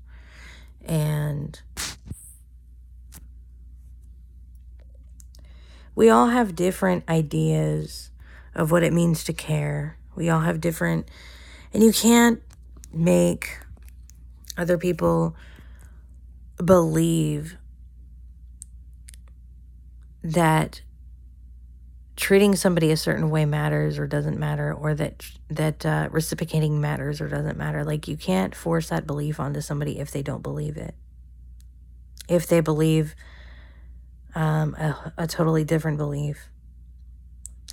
and 0.86 1.62
we 5.96 6.10
all 6.10 6.28
have 6.28 6.56
different 6.56 7.08
ideas 7.08 8.10
of 8.56 8.72
what 8.72 8.84
it 8.84 8.94
means 8.94 9.24
to 9.26 9.34
care. 9.34 9.98
We 10.16 10.30
all 10.30 10.42
have 10.42 10.62
different, 10.62 11.08
and 11.74 11.84
you 11.84 11.92
can't 11.92 12.42
make 12.92 13.60
other 14.58 14.78
people 14.78 15.36
believe 16.64 17.58
that 20.24 20.82
treating 22.16 22.56
somebody 22.56 22.92
a 22.92 22.98
certain 22.98 23.30
way 23.30 23.46
matters 23.46 23.98
or 23.98 24.06
doesn't 24.06 24.38
matter 24.38 24.74
or 24.74 24.94
that 24.94 25.26
that 25.50 25.86
uh, 25.86 26.10
reciprocating 26.12 26.80
matters 26.80 27.22
or 27.22 27.28
doesn't 27.28 27.58
matter. 27.58 27.84
Like 27.84 28.08
you 28.08 28.18
can't 28.18 28.54
force 28.54 28.90
that 28.90 29.08
belief 29.08 29.40
onto 29.40 29.62
somebody 29.62 30.00
if 30.00 30.12
they 30.12 30.22
don't 30.22 30.44
believe 30.44 30.78
it. 30.78 30.96
If 32.30 32.48
they 32.48 32.62
believe 32.62 33.16
um, 34.36 34.76
a, 34.76 35.14
a 35.18 35.28
totally 35.28 35.64
different 35.64 35.98
belief. 35.98 36.50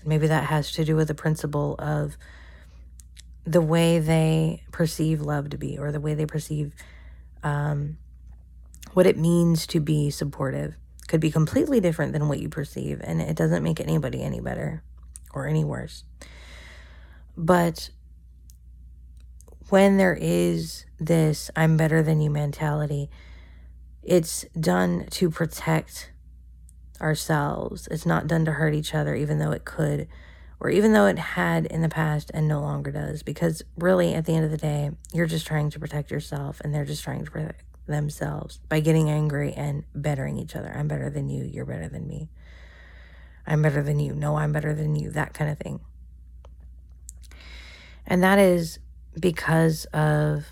Maybe 0.04 0.26
that 0.26 0.44
has 0.44 0.72
to 0.72 0.84
do 0.84 0.96
with 0.96 1.08
the 1.08 1.14
principle 1.14 1.74
of 1.78 2.16
the 3.44 3.60
way 3.60 3.98
they 3.98 4.62
perceive 4.72 5.20
love 5.20 5.50
to 5.50 5.58
be 5.58 5.78
or 5.78 5.92
the 5.92 6.00
way 6.00 6.14
they 6.14 6.26
perceive 6.26 6.74
um, 7.42 7.98
what 8.92 9.06
it 9.06 9.18
means 9.18 9.66
to 9.68 9.80
be 9.80 10.10
supportive 10.10 10.76
could 11.10 11.20
be 11.20 11.30
completely 11.30 11.80
different 11.80 12.12
than 12.14 12.28
what 12.28 12.40
you 12.40 12.48
perceive 12.48 13.00
and 13.04 13.20
it 13.20 13.36
doesn't 13.36 13.62
make 13.62 13.80
anybody 13.80 14.22
any 14.22 14.40
better 14.40 14.82
or 15.34 15.46
any 15.46 15.64
worse 15.64 16.04
but 17.36 17.90
when 19.68 19.98
there 19.98 20.16
is 20.18 20.86
this 20.98 21.50
i'm 21.54 21.76
better 21.76 22.02
than 22.02 22.20
you 22.20 22.30
mentality 22.30 23.10
it's 24.02 24.46
done 24.58 25.06
to 25.10 25.30
protect 25.30 26.10
ourselves. 27.00 27.88
It's 27.90 28.06
not 28.06 28.26
done 28.26 28.44
to 28.44 28.52
hurt 28.52 28.74
each 28.74 28.94
other, 28.94 29.14
even 29.14 29.38
though 29.38 29.52
it 29.52 29.64
could, 29.64 30.08
or 30.58 30.70
even 30.70 30.92
though 30.92 31.06
it 31.06 31.18
had 31.18 31.66
in 31.66 31.82
the 31.82 31.88
past 31.88 32.30
and 32.34 32.46
no 32.46 32.60
longer 32.60 32.90
does. 32.90 33.22
Because 33.22 33.62
really, 33.76 34.14
at 34.14 34.26
the 34.26 34.34
end 34.34 34.44
of 34.44 34.50
the 34.50 34.56
day, 34.56 34.90
you're 35.12 35.26
just 35.26 35.46
trying 35.46 35.70
to 35.70 35.78
protect 35.78 36.10
yourself 36.10 36.60
and 36.62 36.74
they're 36.74 36.84
just 36.84 37.02
trying 37.02 37.24
to 37.24 37.30
protect 37.30 37.64
themselves 37.90 38.60
by 38.68 38.80
getting 38.80 39.10
angry 39.10 39.52
and 39.52 39.84
bettering 39.94 40.38
each 40.38 40.56
other. 40.56 40.72
I'm 40.74 40.88
better 40.88 41.10
than 41.10 41.28
you. 41.28 41.44
You're 41.44 41.66
better 41.66 41.88
than 41.88 42.06
me. 42.06 42.30
I'm 43.46 43.62
better 43.62 43.82
than 43.82 43.98
you. 43.98 44.14
No, 44.14 44.36
I'm 44.36 44.52
better 44.52 44.74
than 44.74 44.94
you. 44.96 45.10
That 45.10 45.34
kind 45.34 45.50
of 45.50 45.58
thing. 45.58 45.80
And 48.06 48.22
that 48.22 48.38
is 48.38 48.78
because 49.18 49.84
of 49.86 50.46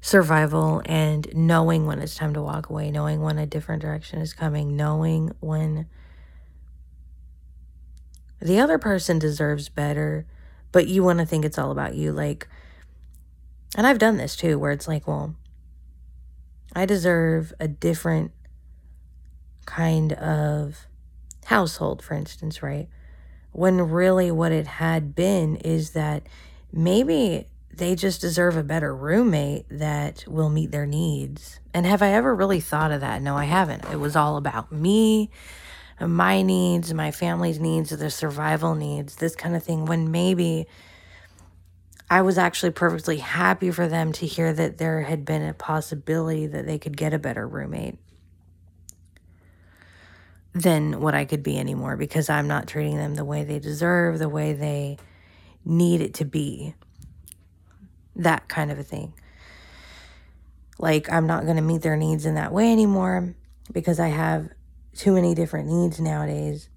survival 0.00 0.82
and 0.84 1.28
knowing 1.32 1.86
when 1.86 2.00
it's 2.00 2.16
time 2.16 2.34
to 2.34 2.42
walk 2.42 2.68
away, 2.68 2.90
knowing 2.90 3.22
when 3.22 3.38
a 3.38 3.46
different 3.46 3.80
direction 3.80 4.20
is 4.20 4.34
coming, 4.34 4.76
knowing 4.76 5.30
when 5.40 5.86
the 8.42 8.58
other 8.58 8.78
person 8.78 9.18
deserves 9.18 9.68
better, 9.68 10.26
but 10.72 10.88
you 10.88 11.02
want 11.02 11.20
to 11.20 11.26
think 11.26 11.44
it's 11.44 11.58
all 11.58 11.70
about 11.70 11.94
you. 11.94 12.12
Like, 12.12 12.48
and 13.76 13.86
I've 13.86 13.98
done 13.98 14.16
this 14.16 14.36
too, 14.36 14.58
where 14.58 14.72
it's 14.72 14.88
like, 14.88 15.06
well, 15.06 15.34
I 16.74 16.86
deserve 16.86 17.52
a 17.60 17.68
different 17.68 18.32
kind 19.66 20.12
of 20.14 20.86
household, 21.44 22.02
for 22.02 22.14
instance, 22.14 22.62
right? 22.62 22.88
When 23.52 23.90
really 23.90 24.30
what 24.30 24.52
it 24.52 24.66
had 24.66 25.14
been 25.14 25.56
is 25.56 25.90
that 25.90 26.26
maybe 26.72 27.46
they 27.74 27.94
just 27.94 28.20
deserve 28.20 28.56
a 28.56 28.62
better 28.62 28.94
roommate 28.94 29.66
that 29.70 30.24
will 30.26 30.50
meet 30.50 30.70
their 30.70 30.86
needs. 30.86 31.60
And 31.72 31.86
have 31.86 32.02
I 32.02 32.12
ever 32.12 32.34
really 32.34 32.60
thought 32.60 32.92
of 32.92 33.00
that? 33.00 33.22
No, 33.22 33.36
I 33.36 33.44
haven't. 33.44 33.84
It 33.90 33.98
was 33.98 34.16
all 34.16 34.36
about 34.36 34.72
me, 34.72 35.30
my 36.08 36.42
needs, 36.42 36.92
my 36.92 37.10
family's 37.10 37.58
needs, 37.58 37.90
the 37.90 38.10
survival 38.10 38.74
needs, 38.74 39.16
this 39.16 39.36
kind 39.36 39.54
of 39.54 39.62
thing. 39.62 39.84
When 39.84 40.10
maybe 40.10 40.66
I 42.10 42.22
was 42.22 42.38
actually 42.38 42.72
perfectly 42.72 43.18
happy 43.18 43.70
for 43.70 43.88
them 43.88 44.12
to 44.12 44.26
hear 44.26 44.52
that 44.52 44.78
there 44.78 45.02
had 45.02 45.24
been 45.24 45.42
a 45.42 45.54
possibility 45.54 46.46
that 46.46 46.66
they 46.66 46.78
could 46.78 46.96
get 46.96 47.14
a 47.14 47.18
better 47.18 47.46
roommate 47.48 47.98
than 50.52 51.00
what 51.00 51.14
I 51.14 51.24
could 51.24 51.42
be 51.42 51.58
anymore 51.58 51.96
because 51.96 52.28
I'm 52.28 52.46
not 52.46 52.66
treating 52.66 52.96
them 52.96 53.14
the 53.14 53.24
way 53.24 53.44
they 53.44 53.58
deserve, 53.58 54.18
the 54.18 54.28
way 54.28 54.52
they 54.52 54.98
need 55.64 56.00
it 56.00 56.14
to 56.14 56.24
be 56.24 56.74
that 58.16 58.48
kind 58.48 58.70
of 58.70 58.78
a 58.78 58.82
thing. 58.82 59.14
Like, 60.78 61.10
I'm 61.10 61.26
not 61.26 61.44
going 61.44 61.56
to 61.56 61.62
meet 61.62 61.82
their 61.82 61.96
needs 61.96 62.26
in 62.26 62.34
that 62.34 62.52
way 62.52 62.70
anymore 62.70 63.34
because 63.72 63.98
I 63.98 64.08
have 64.08 64.50
too 64.94 65.12
many 65.12 65.34
different 65.34 65.68
needs 65.68 66.00
nowadays 66.00 66.68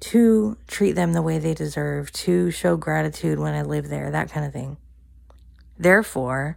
to 0.00 0.56
treat 0.66 0.92
them 0.92 1.12
the 1.12 1.22
way 1.22 1.38
they 1.38 1.54
deserve, 1.54 2.12
to 2.12 2.50
show 2.50 2.76
gratitude 2.76 3.38
when 3.38 3.54
I 3.54 3.62
live 3.62 3.88
there, 3.88 4.10
that 4.10 4.30
kind 4.30 4.46
of 4.46 4.52
thing. 4.52 4.76
Therefore, 5.76 6.56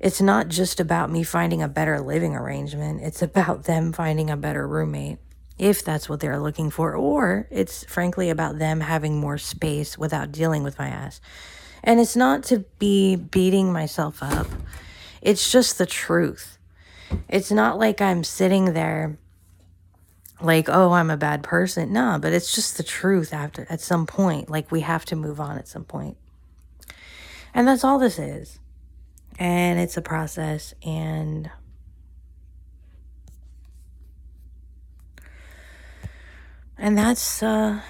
it's 0.00 0.20
not 0.20 0.48
just 0.48 0.80
about 0.80 1.10
me 1.10 1.22
finding 1.22 1.62
a 1.62 1.68
better 1.68 2.00
living 2.00 2.34
arrangement, 2.34 3.02
it's 3.02 3.22
about 3.22 3.64
them 3.64 3.92
finding 3.92 4.30
a 4.30 4.36
better 4.36 4.66
roommate 4.66 5.18
if 5.58 5.84
that's 5.84 6.08
what 6.08 6.18
they're 6.18 6.40
looking 6.40 6.70
for, 6.70 6.94
or 6.94 7.46
it's 7.50 7.84
frankly 7.84 8.30
about 8.30 8.58
them 8.58 8.80
having 8.80 9.20
more 9.20 9.38
space 9.38 9.96
without 9.96 10.32
dealing 10.32 10.64
with 10.64 10.78
my 10.78 10.88
ass. 10.88 11.20
And 11.84 12.00
it's 12.00 12.16
not 12.16 12.42
to 12.44 12.60
be 12.78 13.14
beating 13.14 13.72
myself 13.72 14.22
up, 14.22 14.48
it's 15.20 15.52
just 15.52 15.78
the 15.78 15.86
truth. 15.86 16.58
It's 17.28 17.52
not 17.52 17.78
like 17.78 18.00
I'm 18.00 18.24
sitting 18.24 18.72
there 18.72 19.18
like, 20.42 20.68
oh, 20.68 20.92
I'm 20.92 21.10
a 21.10 21.16
bad 21.16 21.42
person. 21.42 21.92
No, 21.92 22.18
but 22.20 22.32
it's 22.32 22.54
just 22.54 22.76
the 22.76 22.82
truth 22.82 23.32
after 23.32 23.66
at 23.70 23.80
some 23.80 24.06
point. 24.06 24.50
Like 24.50 24.70
we 24.70 24.80
have 24.80 25.04
to 25.06 25.16
move 25.16 25.40
on 25.40 25.58
at 25.58 25.68
some 25.68 25.84
point. 25.84 26.16
And 27.54 27.68
that's 27.68 27.84
all 27.84 27.98
this 27.98 28.18
is. 28.18 28.58
And 29.38 29.78
it's 29.78 29.96
a 29.96 30.02
process 30.02 30.74
and 30.82 31.50
and 36.78 36.96
that's 36.96 37.42
uh 37.42 37.80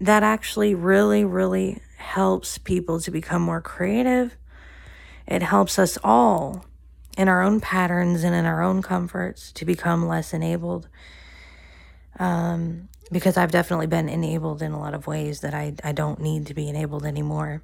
that 0.00 0.22
actually 0.22 0.74
really 0.74 1.24
really 1.24 1.80
helps 1.96 2.58
people 2.58 3.00
to 3.00 3.10
become 3.10 3.42
more 3.42 3.60
creative. 3.60 4.36
It 5.26 5.42
helps 5.42 5.78
us 5.78 5.96
all 6.04 6.66
in 7.16 7.28
our 7.28 7.42
own 7.42 7.60
patterns 7.60 8.24
and 8.24 8.34
in 8.34 8.44
our 8.44 8.62
own 8.62 8.82
comforts 8.82 9.52
to 9.52 9.64
become 9.64 10.06
less 10.06 10.34
enabled. 10.34 10.88
Um, 12.18 12.88
because 13.10 13.36
I've 13.36 13.50
definitely 13.50 13.86
been 13.86 14.08
enabled 14.08 14.62
in 14.62 14.72
a 14.72 14.78
lot 14.78 14.94
of 14.94 15.06
ways 15.06 15.40
that 15.40 15.54
I, 15.54 15.74
I 15.84 15.92
don't 15.92 16.20
need 16.20 16.46
to 16.46 16.54
be 16.54 16.68
enabled 16.68 17.04
anymore. 17.04 17.62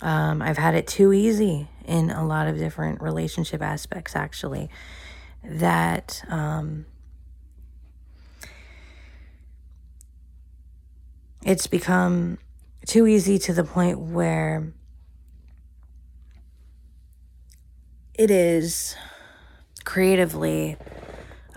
Um, 0.00 0.42
I've 0.42 0.58
had 0.58 0.74
it 0.74 0.86
too 0.86 1.12
easy 1.12 1.68
in 1.86 2.10
a 2.10 2.26
lot 2.26 2.48
of 2.48 2.58
different 2.58 3.00
relationship 3.00 3.62
aspects, 3.62 4.16
actually, 4.16 4.68
that 5.44 6.24
um, 6.28 6.86
it's 11.44 11.66
become 11.66 12.38
too 12.86 13.06
easy 13.06 13.38
to 13.38 13.52
the 13.52 13.64
point 13.64 13.98
where 13.98 14.72
it 18.14 18.30
is 18.30 18.96
creatively 19.84 20.76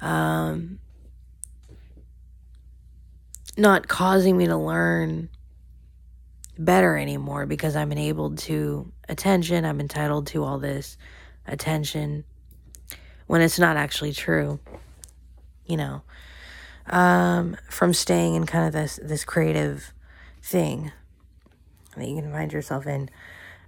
um, 0.01 0.79
not 3.57 3.87
causing 3.87 4.37
me 4.37 4.47
to 4.47 4.57
learn 4.57 5.29
better 6.57 6.97
anymore 6.97 7.45
because 7.45 7.75
I'm 7.75 7.91
enabled 7.91 8.39
to 8.39 8.91
attention. 9.09 9.65
I'm 9.65 9.79
entitled 9.81 10.27
to 10.27 10.43
all 10.43 10.59
this 10.59 10.97
attention 11.47 12.25
when 13.27 13.41
it's 13.41 13.59
not 13.59 13.77
actually 13.77 14.13
true, 14.13 14.59
you 15.67 15.77
know. 15.77 16.01
um, 16.89 17.57
from 17.69 17.93
staying 17.93 18.35
in 18.35 18.45
kind 18.45 18.67
of 18.67 18.73
this 18.73 18.99
this 19.03 19.25
creative 19.25 19.93
thing 20.43 20.91
that 21.97 22.07
you 22.07 22.15
can 22.21 22.31
find 22.31 22.53
yourself 22.53 22.87
in 22.87 23.09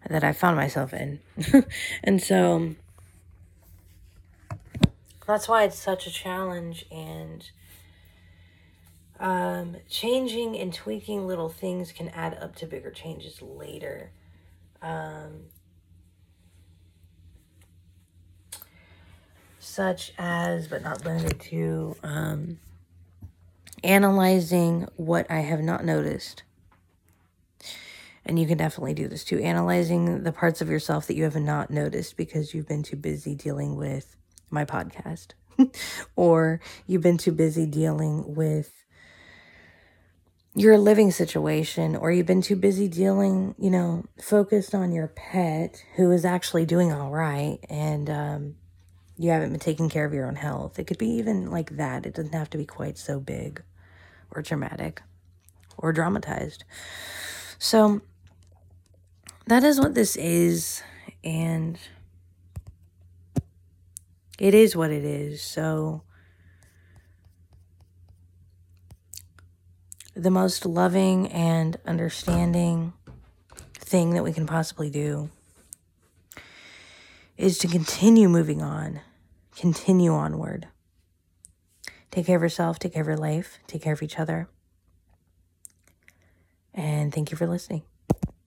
that 0.09 0.23
I 0.23 0.33
found 0.33 0.57
myself 0.57 0.93
in. 0.93 1.19
and 2.03 2.21
so 2.21 2.75
that's 5.27 5.47
why 5.47 5.63
it's 5.63 5.79
such 5.79 6.07
a 6.07 6.11
challenge 6.11 6.85
and 6.91 7.49
um, 9.19 9.77
changing 9.89 10.57
and 10.57 10.73
tweaking 10.73 11.27
little 11.27 11.49
things 11.49 11.91
can 11.91 12.09
add 12.09 12.37
up 12.41 12.55
to 12.57 12.67
bigger 12.67 12.91
changes 12.91 13.41
later. 13.41 14.11
Um, 14.81 15.45
such 19.59 20.13
as, 20.17 20.67
but 20.67 20.83
not 20.83 21.03
limited 21.03 21.39
to, 21.39 21.95
um, 22.03 22.59
analyzing 23.83 24.87
what 24.95 25.29
I 25.29 25.39
have 25.39 25.61
not 25.61 25.83
noticed. 25.83 26.43
And 28.25 28.37
you 28.37 28.45
can 28.45 28.57
definitely 28.57 28.93
do 28.93 29.07
this 29.07 29.23
too. 29.23 29.39
Analyzing 29.39 30.23
the 30.23 30.31
parts 30.31 30.61
of 30.61 30.69
yourself 30.69 31.07
that 31.07 31.15
you 31.15 31.23
have 31.23 31.35
not 31.35 31.71
noticed 31.71 32.17
because 32.17 32.53
you've 32.53 32.67
been 32.67 32.83
too 32.83 32.97
busy 32.97 33.35
dealing 33.35 33.75
with 33.75 34.17
my 34.49 34.65
podcast, 34.65 35.27
or 36.15 36.59
you've 36.85 37.01
been 37.01 37.17
too 37.17 37.31
busy 37.31 37.65
dealing 37.65 38.35
with 38.35 38.83
your 40.57 40.75
living 40.79 41.11
situation, 41.11 41.95
or 41.95 42.11
you've 42.11 42.25
been 42.25 42.41
too 42.41 42.55
busy 42.55 42.87
dealing, 42.87 43.53
you 43.59 43.69
know, 43.69 44.03
focused 44.19 44.73
on 44.73 44.91
your 44.91 45.07
pet 45.07 45.83
who 45.97 46.11
is 46.11 46.25
actually 46.25 46.65
doing 46.65 46.91
all 46.91 47.11
right, 47.11 47.59
and 47.69 48.09
um, 48.09 48.55
you 49.19 49.29
haven't 49.29 49.51
been 49.51 49.59
taking 49.59 49.87
care 49.87 50.03
of 50.03 50.15
your 50.15 50.25
own 50.25 50.35
health. 50.35 50.79
It 50.79 50.87
could 50.87 50.97
be 50.97 51.09
even 51.11 51.51
like 51.51 51.77
that. 51.77 52.07
It 52.07 52.15
doesn't 52.15 52.33
have 52.33 52.49
to 52.49 52.57
be 52.57 52.65
quite 52.65 52.97
so 52.97 53.19
big 53.19 53.61
or 54.31 54.41
dramatic 54.41 55.03
or 55.77 55.93
dramatized. 55.93 56.63
So, 57.59 58.01
that 59.45 59.63
is 59.63 59.79
what 59.79 59.93
this 59.93 60.15
is. 60.15 60.81
And 61.23 61.77
it 64.39 64.55
is 64.55 64.75
what 64.75 64.89
it 64.89 65.05
is. 65.05 65.43
So, 65.43 66.01
the 70.17 70.31
most 70.31 70.65
loving 70.65 71.27
and 71.27 71.77
understanding 71.85 72.93
thing 73.75 74.15
that 74.15 74.23
we 74.23 74.33
can 74.33 74.47
possibly 74.47 74.89
do 74.89 75.29
is 77.37 77.59
to 77.59 77.67
continue 77.67 78.27
moving 78.27 78.63
on, 78.63 79.01
continue 79.55 80.11
onward. 80.11 80.67
Take 82.09 82.25
care 82.25 82.35
of 82.35 82.41
yourself, 82.41 82.79
take 82.79 82.93
care 82.93 83.03
of 83.03 83.07
your 83.07 83.17
life, 83.17 83.59
take 83.67 83.83
care 83.83 83.93
of 83.93 84.01
each 84.01 84.17
other. 84.17 84.49
And 86.73 87.13
thank 87.13 87.29
you 87.29 87.37
for 87.37 87.45
listening. 87.45 87.83